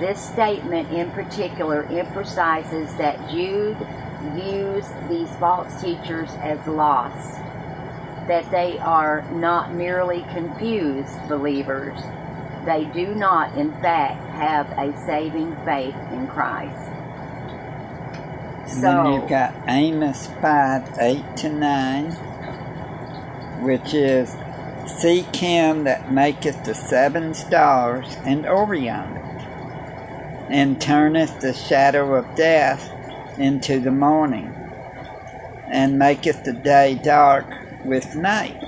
This 0.00 0.20
statement 0.20 0.90
in 0.90 1.10
particular 1.10 1.84
emphasizes 1.84 2.94
that 2.96 3.30
Jude 3.30 3.76
views 4.34 4.86
these 5.08 5.28
false 5.36 5.80
teachers 5.82 6.30
as 6.40 6.66
lost. 6.66 7.38
that 8.28 8.48
they 8.50 8.78
are 8.78 9.22
not 9.32 9.74
merely 9.74 10.22
confused 10.32 11.12
believers. 11.28 11.98
They 12.64 12.84
do 12.84 13.14
not, 13.14 13.56
in 13.58 13.72
fact, 13.80 14.20
have 14.30 14.70
a 14.78 14.96
saving 15.06 15.56
faith 15.64 15.96
in 16.12 16.28
Christ. 16.28 16.90
So, 18.66 18.80
then 18.80 19.12
you've 19.12 19.28
got 19.28 19.54
Amos 19.66 20.28
5 20.40 20.98
8 21.00 21.36
to 21.38 21.48
9, 21.50 22.12
which 23.64 23.92
is 23.92 24.36
Seek 24.86 25.36
him 25.36 25.84
that 25.84 26.12
maketh 26.12 26.64
the 26.64 26.74
seven 26.74 27.34
stars 27.34 28.16
and 28.24 28.44
Orion, 28.44 29.16
and 30.50 30.80
turneth 30.80 31.40
the 31.40 31.54
shadow 31.54 32.14
of 32.14 32.36
death 32.36 32.90
into 33.38 33.78
the 33.78 33.92
morning, 33.92 34.52
and 35.68 35.98
maketh 35.98 36.44
the 36.44 36.52
day 36.52 37.00
dark 37.02 37.46
with 37.84 38.16
night, 38.16 38.60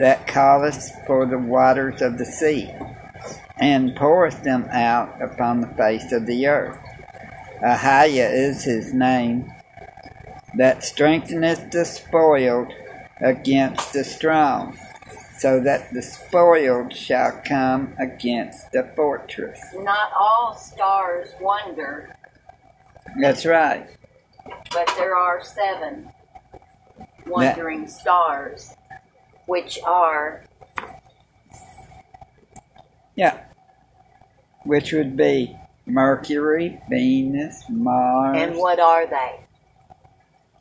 that 0.00 0.26
calleth 0.26 0.92
for 1.06 1.24
the 1.24 1.38
waters 1.38 2.02
of 2.02 2.18
the 2.18 2.26
sea, 2.26 2.70
and 3.58 3.94
poureth 3.94 4.42
them 4.42 4.68
out 4.72 5.22
upon 5.22 5.60
the 5.60 5.68
face 5.68 6.10
of 6.12 6.26
the 6.26 6.48
earth. 6.48 6.78
Ahiah 7.62 8.32
is 8.32 8.64
his 8.64 8.92
name, 8.92 9.52
that 10.56 10.82
strengtheneth 10.82 11.70
the 11.70 11.84
spoiled 11.84 12.72
against 13.20 13.92
the 13.92 14.02
strong 14.02 14.76
so 15.42 15.58
that 15.58 15.92
the 15.92 16.00
spoiled 16.00 16.94
shall 16.94 17.42
come 17.44 17.92
against 17.98 18.70
the 18.70 18.88
fortress. 18.94 19.58
Not 19.74 20.12
all 20.16 20.54
stars 20.54 21.30
wonder. 21.40 22.16
That's 23.20 23.44
right. 23.44 23.88
But 24.72 24.86
there 24.96 25.16
are 25.16 25.42
seven 25.42 26.12
wandering 27.26 27.82
that. 27.82 27.90
stars, 27.90 28.70
which 29.46 29.80
are. 29.84 30.44
Yeah. 33.16 33.42
Which 34.64 34.92
would 34.92 35.16
be 35.16 35.56
Mercury, 35.86 36.80
Venus, 36.88 37.64
Mars. 37.68 38.36
And 38.38 38.56
what 38.56 38.78
are 38.78 39.08
they? 39.08 39.40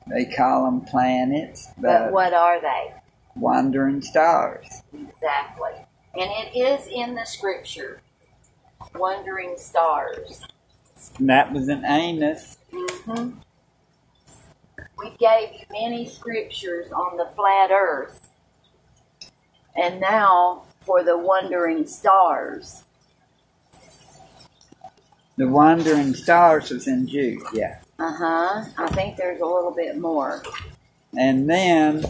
They 0.07 0.25
call 0.25 0.65
them 0.65 0.81
planets. 0.81 1.67
But, 1.77 2.05
but 2.05 2.11
what 2.11 2.33
are 2.33 2.59
they? 2.59 2.95
Wandering 3.41 4.01
stars. 4.01 4.83
Exactly. 4.93 5.71
And 6.13 6.29
it 6.31 6.57
is 6.57 6.87
in 6.87 7.15
the 7.15 7.25
scripture, 7.25 8.01
wandering 8.95 9.55
stars. 9.57 10.43
And 11.17 11.29
that 11.29 11.51
was 11.51 11.67
in 11.67 11.83
Amos. 11.83 12.57
Mm-hmm. 12.71 13.31
We 14.97 15.09
gave 15.19 15.53
you 15.53 15.65
many 15.71 16.07
scriptures 16.07 16.91
on 16.91 17.17
the 17.17 17.27
flat 17.35 17.71
earth. 17.71 18.29
And 19.75 19.99
now 19.99 20.63
for 20.81 21.03
the 21.03 21.17
wandering 21.17 21.87
stars. 21.87 22.83
The 25.37 25.47
wandering 25.47 26.13
stars 26.13 26.69
was 26.69 26.87
in 26.87 27.07
Jude, 27.07 27.41
yeah. 27.53 27.79
Uh 27.97 28.11
huh. 28.11 28.63
I 28.77 28.87
think 28.89 29.15
there's 29.15 29.41
a 29.41 29.45
little 29.45 29.73
bit 29.75 29.97
more. 29.97 30.43
And 31.17 31.49
then 31.49 32.05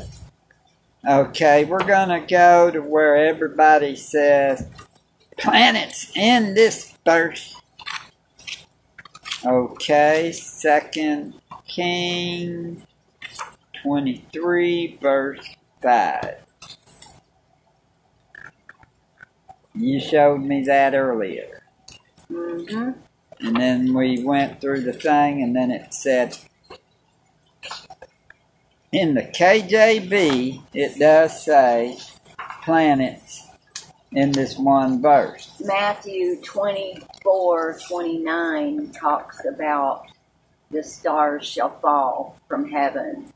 Okay, 1.08 1.66
we're 1.66 1.80
going 1.80 2.10
to 2.10 2.28
go 2.28 2.70
to 2.70 2.80
where 2.80 3.16
everybody 3.16 3.96
says 3.96 4.68
planets 5.38 6.16
in 6.16 6.54
this 6.54 6.96
verse. 7.04 7.56
Okay, 9.44 10.32
second 10.32 11.34
King 11.68 12.86
23 13.82 15.00
verse 15.02 15.56
5. 15.82 16.36
You 19.74 20.00
showed 20.00 20.42
me 20.42 20.64
that 20.66 20.94
earlier. 20.94 21.64
Mm-hmm. 22.32 22.92
And 23.40 23.56
then 23.56 23.94
we 23.96 24.24
went 24.24 24.62
through 24.62 24.82
the 24.82 24.94
thing 24.94 25.42
and 25.42 25.56
then 25.56 25.72
it 25.72 25.96
said 25.96 26.38
in 28.92 29.14
the 29.14 29.22
KJV, 29.22 30.62
it 30.74 31.00
does 31.00 31.46
say 31.46 31.98
planets 32.64 33.48
in 34.12 34.34
this 34.34 34.58
one 34.58 35.02
verse. 35.02 35.50
Matthew 35.62 36.42
24 36.42 37.80
29 37.88 38.92
talks 38.92 39.46
about 39.46 40.08
the 40.72 40.84
stars 40.84 41.46
shall 41.48 41.80
fall 41.80 42.38
from 42.50 42.70
heaven. 42.70 43.32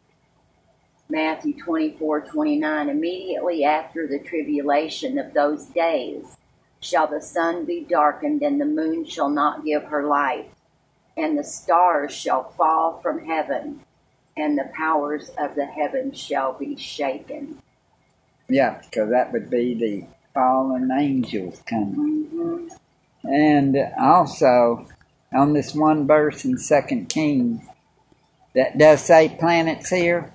Matthew 1.07 1.57
24 1.57 2.21
29 2.21 2.89
Immediately 2.89 3.63
after 3.63 4.07
the 4.07 4.19
tribulation 4.19 5.17
of 5.17 5.33
those 5.33 5.65
days 5.67 6.35
shall 6.81 7.07
the 7.07 7.21
sun 7.21 7.63
be 7.63 7.79
darkened, 7.79 8.41
and 8.41 8.59
the 8.59 8.65
moon 8.65 9.05
shall 9.05 9.29
not 9.29 9.63
give 9.63 9.85
her 9.85 10.03
light, 10.03 10.51
and 11.15 11.37
the 11.37 11.43
stars 11.45 12.13
shall 12.13 12.51
fall 12.57 12.99
from 13.01 13.25
heaven 13.25 13.84
and 14.38 14.57
the 14.57 14.69
powers 14.75 15.31
of 15.38 15.55
the 15.55 15.65
heavens 15.65 16.19
shall 16.19 16.53
be 16.53 16.75
shaken. 16.75 17.61
Yeah, 18.49 18.81
because 18.81 19.09
that 19.11 19.31
would 19.31 19.49
be 19.49 19.73
the 19.73 20.05
fallen 20.33 20.91
angels 20.91 21.61
coming. 21.65 22.27
Mm-hmm. 22.33 22.67
And 23.27 23.77
also, 23.97 24.88
on 25.33 25.53
this 25.53 25.73
one 25.73 26.05
verse 26.05 26.43
in 26.43 26.57
Second 26.57 27.07
Kings, 27.07 27.61
that 28.53 28.77
does 28.77 29.01
say 29.01 29.36
planets 29.39 29.89
here, 29.89 30.33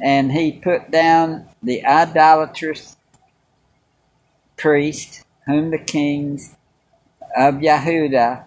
and 0.00 0.32
he 0.32 0.52
put 0.52 0.90
down 0.90 1.48
the 1.62 1.84
idolatrous 1.84 2.96
priest, 4.56 5.24
whom 5.46 5.70
the 5.70 5.78
kings 5.78 6.56
of 7.36 7.56
Yehuda 7.56 8.44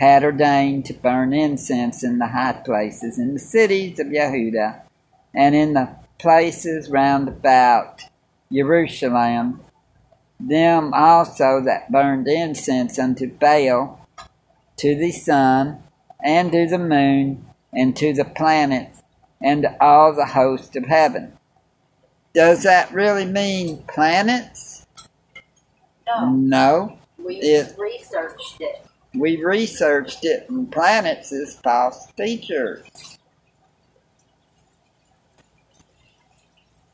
had 0.00 0.24
ordained 0.24 0.86
to 0.86 0.94
burn 0.94 1.34
incense 1.34 2.02
in 2.02 2.18
the 2.18 2.28
high 2.28 2.58
places 2.64 3.18
in 3.18 3.34
the 3.34 3.38
cities 3.38 4.00
of 4.00 4.06
Yehuda 4.06 4.80
and 5.34 5.54
in 5.54 5.74
the 5.74 5.94
places 6.18 6.88
round 6.88 7.28
about 7.28 8.00
Jerusalem, 8.50 9.60
them 10.40 10.94
also 10.94 11.60
that 11.66 11.92
burned 11.92 12.26
incense 12.26 12.98
unto 12.98 13.30
Baal, 13.30 14.00
to 14.78 14.94
the 14.94 15.12
sun, 15.12 15.82
and 16.24 16.50
to 16.50 16.66
the 16.66 16.78
moon, 16.78 17.44
and 17.70 17.94
to 17.96 18.14
the 18.14 18.24
planets, 18.24 19.02
and 19.38 19.62
to 19.62 19.76
all 19.84 20.14
the 20.14 20.26
host 20.26 20.76
of 20.76 20.86
heaven. 20.86 21.36
Does 22.32 22.62
that 22.62 22.90
really 22.94 23.26
mean 23.26 23.84
planets? 23.86 24.86
No. 26.06 26.30
No. 26.30 26.98
We 27.18 27.36
it, 27.36 27.76
researched 27.78 28.60
it 28.60 28.86
we 29.14 29.42
researched 29.42 30.24
it, 30.24 30.48
and 30.48 30.70
planets 30.70 31.32
as 31.32 31.56
false 31.56 32.06
teachers. 32.16 32.86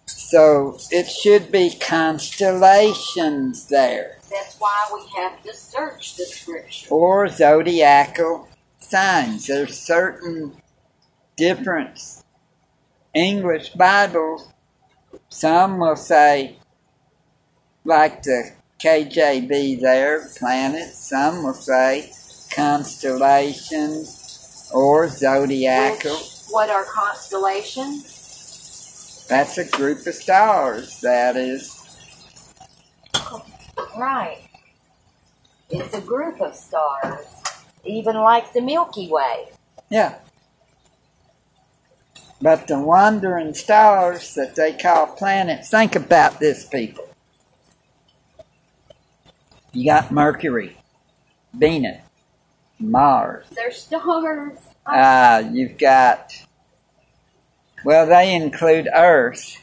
So 0.07 0.79
it 0.91 1.09
should 1.09 1.53
be 1.53 1.71
constellations 1.79 3.69
there. 3.69 4.19
That's 4.31 4.57
why 4.59 4.89
we 4.93 5.23
have 5.23 5.43
to 5.45 5.55
search 5.55 6.17
the 6.17 6.25
scripture. 6.25 6.89
Or 6.91 7.29
zodiacal 7.29 8.49
signs. 8.79 9.47
There's 9.47 9.79
certain 9.79 10.57
different 11.37 12.01
English 13.15 13.71
Bibles. 13.71 14.49
Some 15.29 15.79
will 15.79 15.97
say, 15.97 16.57
like 17.85 18.23
the 18.23 18.53
KJV 18.79 19.81
there, 19.81 20.29
planets. 20.39 21.09
Some 21.09 21.43
will 21.45 21.55
say 21.55 22.13
constellations 22.55 24.71
or 24.73 25.09
zodiacal. 25.09 26.13
Which, 26.13 26.45
what 26.51 26.71
are 26.71 26.85
constellations? 26.85 29.27
That's 29.29 29.59
a 29.59 29.69
group 29.69 30.07
of 30.07 30.15
stars, 30.15 31.01
that 31.01 31.37
is. 31.37 31.73
Right. 33.99 34.49
It's 35.71 35.95
a 35.95 36.01
group 36.01 36.41
of 36.41 36.55
stars, 36.55 37.27
even 37.85 38.15
like 38.17 38.53
the 38.53 38.61
Milky 38.61 39.09
Way. 39.11 39.49
Yeah. 39.91 40.15
But 42.41 42.69
the 42.69 42.79
wandering 42.79 43.55
stars 43.55 44.35
that 44.35 44.55
they 44.55 44.75
call 44.75 45.07
planets, 45.07 45.71
think 45.71 45.97
about 45.97 46.39
this, 46.39 46.67
people. 46.67 47.05
You 49.77 49.85
got 49.85 50.11
Mercury, 50.11 50.75
Venus, 51.53 52.01
Mars. 52.79 53.45
They're 53.55 53.71
stars. 53.71 54.59
Uh, 54.87 55.43
you've 55.53 55.77
got, 55.77 56.33
well, 57.85 58.07
they 58.07 58.35
include 58.35 58.89
Earth. 58.95 59.59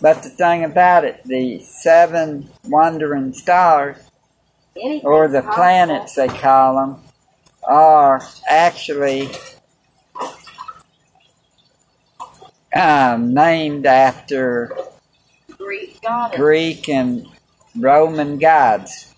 But 0.00 0.24
the 0.24 0.30
thing 0.30 0.64
about 0.64 1.04
it, 1.04 1.22
the 1.24 1.60
seven 1.60 2.48
wandering 2.64 3.32
stars, 3.34 3.98
Anything's 4.74 5.04
or 5.04 5.28
the 5.28 5.42
possible. 5.42 5.54
planets 5.54 6.14
they 6.16 6.26
call 6.26 6.74
them, 6.74 7.02
are 7.62 8.20
actually 8.50 9.30
um, 12.74 13.32
named 13.32 13.86
after 13.86 14.76
Greek. 15.56 16.00
Greek 16.34 16.88
and 16.88 17.28
Roman 17.76 18.38
gods. 18.38 19.14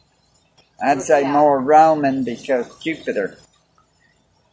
I'd 0.83 1.03
say 1.03 1.23
Yeah. 1.23 1.33
more 1.33 1.61
Roman 1.61 2.25
because 2.25 2.79
Jupiter 2.83 3.39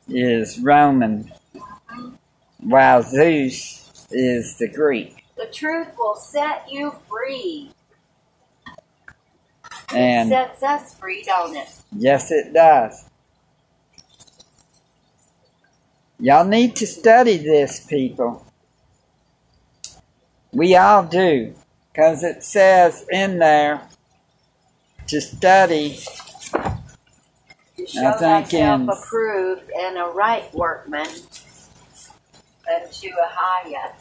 is 0.08 0.60
Roman, 0.60 1.32
while 2.60 3.04
Zeus 3.04 4.08
is 4.12 4.58
the 4.58 4.68
Greek. 4.68 5.24
The 5.38 5.47
truth 5.47 5.89
will 5.97 6.16
set 6.16 6.72
you 6.72 6.95
free. 7.10 7.72
it 9.91 9.95
And 9.97 10.30
sets 10.30 10.64
us 10.64 10.93
free, 10.95 11.24
don't 11.24 11.56
it? 11.56 11.70
yes, 11.97 12.32
it 12.32 12.54
does. 12.54 13.06
Y'all 16.20 16.45
need 16.45 16.76
to 16.78 16.88
study 16.88 17.38
this, 17.38 17.86
people. 17.86 18.45
We 20.54 20.76
all 20.76 21.04
do, 21.04 21.54
because 21.91 22.23
it 22.23 22.43
says 22.43 23.05
in 23.11 23.39
there 23.39 23.81
to 25.07 25.19
study 25.21 25.99
To 27.77 27.87
show 27.87 28.07
I 28.07 28.11
think 28.17 28.45
thyself 28.47 28.81
in- 28.81 28.89
approved 28.89 29.69
and 29.71 29.97
a 29.97 30.05
right 30.13 30.53
workman 30.53 31.07
unto 31.07 33.07
a 33.07 33.29
higher. 33.29 33.93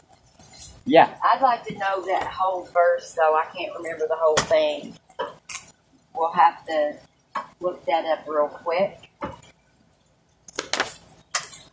Yeah, 0.85 1.13
I'd 1.23 1.41
like 1.41 1.63
to 1.65 1.77
know 1.77 2.01
that 2.05 2.27
whole 2.27 2.63
verse, 2.73 3.13
though. 3.13 3.35
I 3.35 3.45
can't 3.55 3.75
remember 3.77 4.07
the 4.07 4.15
whole 4.17 4.35
thing. 4.37 4.95
We'll 6.15 6.31
have 6.31 6.65
to 6.65 6.95
look 7.59 7.85
that 7.85 8.05
up 8.05 8.25
real 8.27 8.47
quick. 8.47 9.09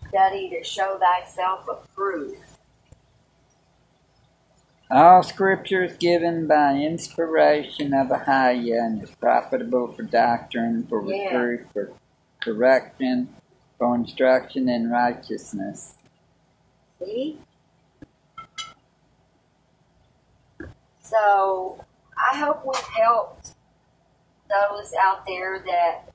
Study 0.08 0.50
to 0.50 0.62
show 0.64 0.98
thyself 0.98 1.66
approved. 1.68 2.36
All 4.90 5.22
scripture 5.22 5.84
is 5.84 5.98
given 5.98 6.46
by 6.46 6.72
inspiration 6.76 7.92
of 7.92 8.08
Ahia 8.08 8.86
and 8.86 9.02
is 9.02 9.10
profitable 9.10 9.92
for 9.92 10.02
doctrine, 10.02 10.86
for 10.88 11.02
Yeah. 11.02 11.34
reproof, 11.36 11.70
for 11.72 11.92
correction, 12.40 13.36
for 13.76 13.94
instruction 13.94 14.66
in 14.68 14.90
righteousness. 14.90 15.94
See? 16.98 17.38
So, 21.00 21.84
I 22.16 22.36
hope 22.38 22.64
we've 22.64 22.76
helped 22.76 23.54
those 24.48 24.94
out 24.94 25.26
there 25.26 25.58
that 25.58 26.12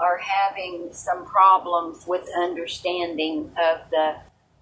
are 0.00 0.18
having 0.18 0.92
some 0.92 1.24
problems 1.24 2.06
with 2.08 2.28
understanding 2.36 3.52
of 3.56 3.88
the 3.90 4.16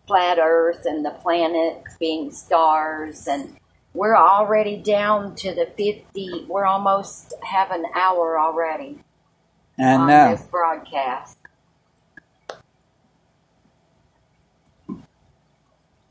flat 0.06 0.38
earth 0.40 0.82
and 0.84 1.04
the 1.04 1.10
planets 1.10 1.96
being 1.98 2.30
stars 2.30 3.26
and 3.26 3.56
we're 3.94 4.16
already 4.16 4.76
down 4.76 5.34
to 5.34 5.54
the 5.54 5.66
50 5.76 6.46
we're 6.48 6.66
almost 6.66 7.32
have 7.42 7.70
an 7.70 7.84
hour 7.94 8.38
already 8.38 8.98
I 9.78 9.94
on 9.94 10.06
know. 10.08 10.30
this 10.30 10.42
broadcast 10.46 11.38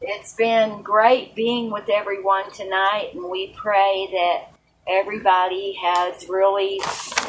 it's 0.01 0.33
been 0.33 0.81
great 0.81 1.35
being 1.35 1.71
with 1.71 1.89
everyone 1.89 2.51
tonight 2.51 3.11
and 3.13 3.29
we 3.29 3.53
pray 3.55 4.07
that 4.11 4.47
everybody 4.87 5.73
has 5.81 6.27
really 6.27 6.81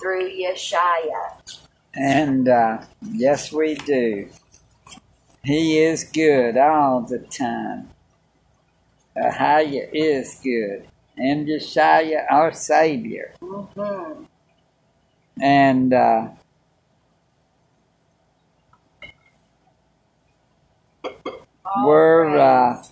through 0.00 0.30
Yeshaya. 0.30 1.65
And 1.96 2.48
uh, 2.48 2.82
yes, 3.02 3.50
we 3.52 3.74
do. 3.74 4.28
He 5.42 5.78
is 5.78 6.04
good 6.04 6.56
all 6.56 7.00
the 7.00 7.20
time. 7.20 7.90
Ahia 9.16 9.88
is 9.92 10.38
good. 10.42 10.86
And 11.16 11.48
Yeshaya, 11.48 12.26
our 12.30 12.52
Savior. 12.52 13.34
Mm-hmm. 13.40 14.24
And 15.40 15.92
uh, 15.94 16.28
we're 21.84 22.36
uh, 22.36 22.82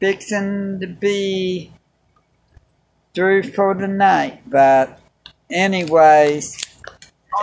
fixing 0.00 0.80
to 0.80 0.86
be 0.86 1.72
through 3.14 3.44
for 3.44 3.74
the 3.74 3.88
night. 3.88 4.42
But, 4.46 5.00
anyways, 5.50 6.56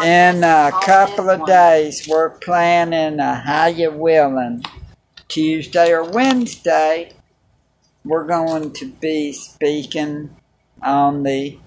in 0.03 0.43
a 0.43 0.71
couple 0.71 1.29
of 1.29 1.45
days, 1.45 2.07
we're 2.07 2.29
planning 2.29 3.19
a 3.19 3.35
how 3.35 3.67
you 3.67 3.91
willing 3.91 4.63
Tuesday 5.27 5.91
or 5.91 6.03
Wednesday. 6.03 7.13
We're 8.05 8.25
going 8.25 8.71
to 8.73 8.85
be 8.85 9.33
speaking 9.33 10.35
on 10.81 11.23
the 11.23 11.59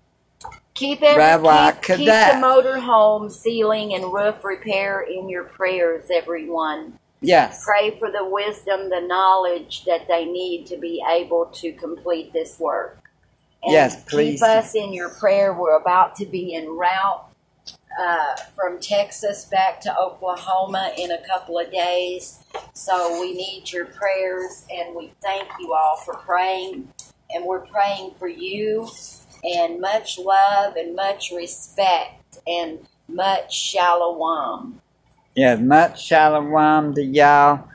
Keep, 0.75 1.03
every, 1.03 1.19
Rabbi 1.19 1.73
keep, 1.73 1.83
keep 1.83 2.07
the 2.09 2.17
Kadat. 2.17 2.41
motor 2.41 2.81
home 2.81 3.29
ceiling 3.29 3.95
and 3.95 4.13
roof 4.13 4.43
repair 4.43 5.03
in 5.03 5.29
your 5.29 5.45
prayers, 5.45 6.07
everyone. 6.13 6.99
yes, 7.21 7.63
Pray 7.65 7.99
for 7.99 8.11
the 8.11 8.25
wisdom, 8.25 8.89
the 8.89 9.03
knowledge 9.07 9.85
that 9.85 10.09
they 10.09 10.25
need 10.25 10.67
to 10.67 10.79
be 10.79 11.05
able 11.13 11.47
to 11.47 11.73
complete 11.73 12.33
this 12.33 12.59
work. 12.59 12.99
And 13.63 13.73
Yes, 13.75 14.03
please 14.05 14.41
Keep 14.41 14.49
us 14.49 14.75
in 14.75 14.93
your 14.95 15.11
prayer. 15.11 15.53
We're 15.53 15.77
about 15.77 16.17
to 16.17 16.27
be 16.27 16.57
en 16.57 16.69
route 16.69 17.32
uh, 18.01 18.37
from 18.55 18.81
Texas 18.81 19.45
back 19.45 19.81
to 19.83 19.99
Oklahoma 19.99 20.93
in 20.97 21.11
a 21.11 21.19
couple 21.27 21.59
of 21.59 21.71
days. 21.71 22.39
So 22.75 23.21
we 23.21 23.35
need 23.35 23.73
your 23.73 23.87
prayers, 23.87 24.65
and 24.71 24.95
we 24.95 25.13
thank 25.23 25.49
you 25.59 25.73
all 25.75 25.97
for 26.05 26.15
praying. 26.15 26.89
And 27.31 27.45
we're 27.47 27.67
praying 27.67 28.13
for 28.19 28.29
you, 28.29 28.89
and 29.43 29.81
much 29.81 30.19
love, 30.19 30.77
and 30.77 30.95
much 30.95 31.31
respect, 31.31 32.39
and 32.47 32.87
much 33.09 33.55
shalom. 33.55 34.81
Yeah, 35.35 35.57
much 35.57 36.05
shalom 36.05 36.95
to 36.95 37.03
y'all. 37.03 37.69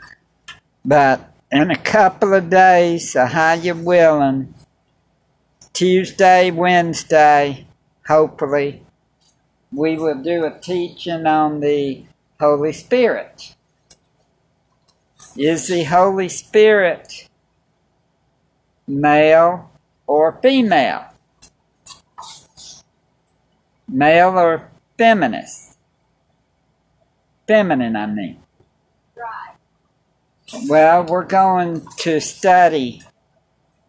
But 0.85 1.33
in 1.51 1.71
a 1.71 1.77
couple 1.77 2.33
of 2.33 2.49
days, 2.49 3.13
so 3.13 3.25
how 3.25 3.53
you 3.53 3.73
willing 3.73 4.53
Tuesday, 5.73 6.51
Wednesday, 6.51 7.67
hopefully, 8.07 8.83
we 9.77 9.95
will 9.95 10.15
do 10.15 10.43
a 10.43 10.59
teaching 10.59 11.27
on 11.27 11.59
the 11.59 12.03
Holy 12.39 12.73
Spirit. 12.73 13.55
Is 15.35 15.67
the 15.67 15.83
Holy 15.83 16.29
Spirit 16.29 17.29
male 18.87 19.69
or 20.07 20.39
female? 20.41 21.05
Male 23.87 24.29
or 24.29 24.71
feminist? 24.97 25.77
Feminine, 27.47 27.95
I 27.95 28.07
mean. 28.07 28.41
Right. 29.15 30.67
Well, 30.67 31.03
we're 31.03 31.23
going 31.23 31.85
to 31.99 32.19
study 32.19 33.03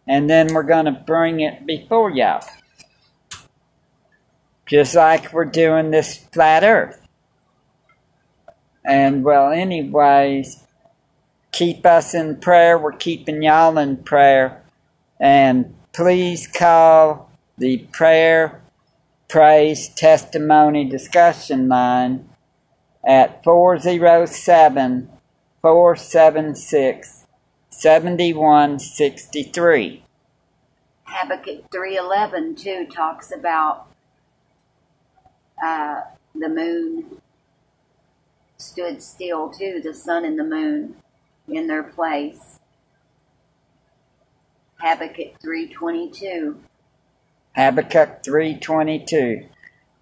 and 0.07 0.29
then 0.29 0.53
we're 0.53 0.61
going 0.61 0.85
to 0.85 0.91
bring 0.91 1.39
it 1.39 1.65
before 1.65 2.11
y'all. 2.11 2.43
Just 4.69 4.95
like 4.95 5.33
we're 5.33 5.45
doing 5.45 5.89
this 5.89 6.15
flat 6.15 6.63
earth. 6.63 7.01
And 8.85 9.23
well, 9.23 9.51
anyways, 9.51 10.63
keep 11.51 11.83
us 11.85 12.13
in 12.13 12.37
prayer. 12.37 12.77
We're 12.77 12.91
keeping 12.91 13.41
y'all 13.41 13.79
in 13.79 13.97
prayer. 13.97 14.61
And 15.19 15.75
please 15.91 16.47
call 16.47 17.31
the 17.57 17.79
prayer, 17.91 18.61
praise, 19.27 19.89
testimony 19.89 20.85
discussion 20.85 21.67
line 21.67 22.29
at 23.03 23.43
407 23.43 25.09
476 25.61 27.25
7163. 27.69 30.03
Habakkuk 31.03 31.69
3.11 31.71 32.57
too 32.57 32.85
talks 32.85 33.31
about 33.31 33.88
uh, 35.63 36.01
the 36.35 36.49
moon 36.49 37.21
stood 38.57 39.01
still 39.01 39.49
too, 39.49 39.81
the 39.83 39.93
sun 39.93 40.25
and 40.25 40.37
the 40.37 40.43
moon 40.43 40.95
in 41.47 41.67
their 41.67 41.83
place. 41.83 42.59
Habakkuk 44.79 45.39
3.22. 45.43 46.55
Habakkuk 47.55 48.23
3.22. 48.23 49.47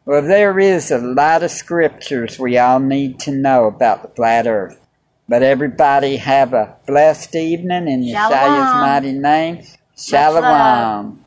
Well, 0.05 0.22
there 0.22 0.60
is 0.60 0.91
a 0.91 0.99
lot 0.99 1.43
of 1.43 1.51
scriptures 1.51 2.39
we 2.39 2.58
all 2.58 2.80
need 2.80 3.20
to 3.22 3.32
know 3.32 3.66
about 3.66 4.03
the 4.03 4.10
flat 4.10 4.47
earth. 4.47 4.80
But 5.28 5.43
everybody 5.43 6.18
have 6.18 6.53
a 6.53 6.78
blessed 6.86 7.36
evening 7.36 7.88
in 7.88 8.08
Shalom. 8.08 8.32
Yeshua's 8.32 8.74
mighty 8.76 9.12
name. 9.12 9.66
Shalom. 9.97 11.26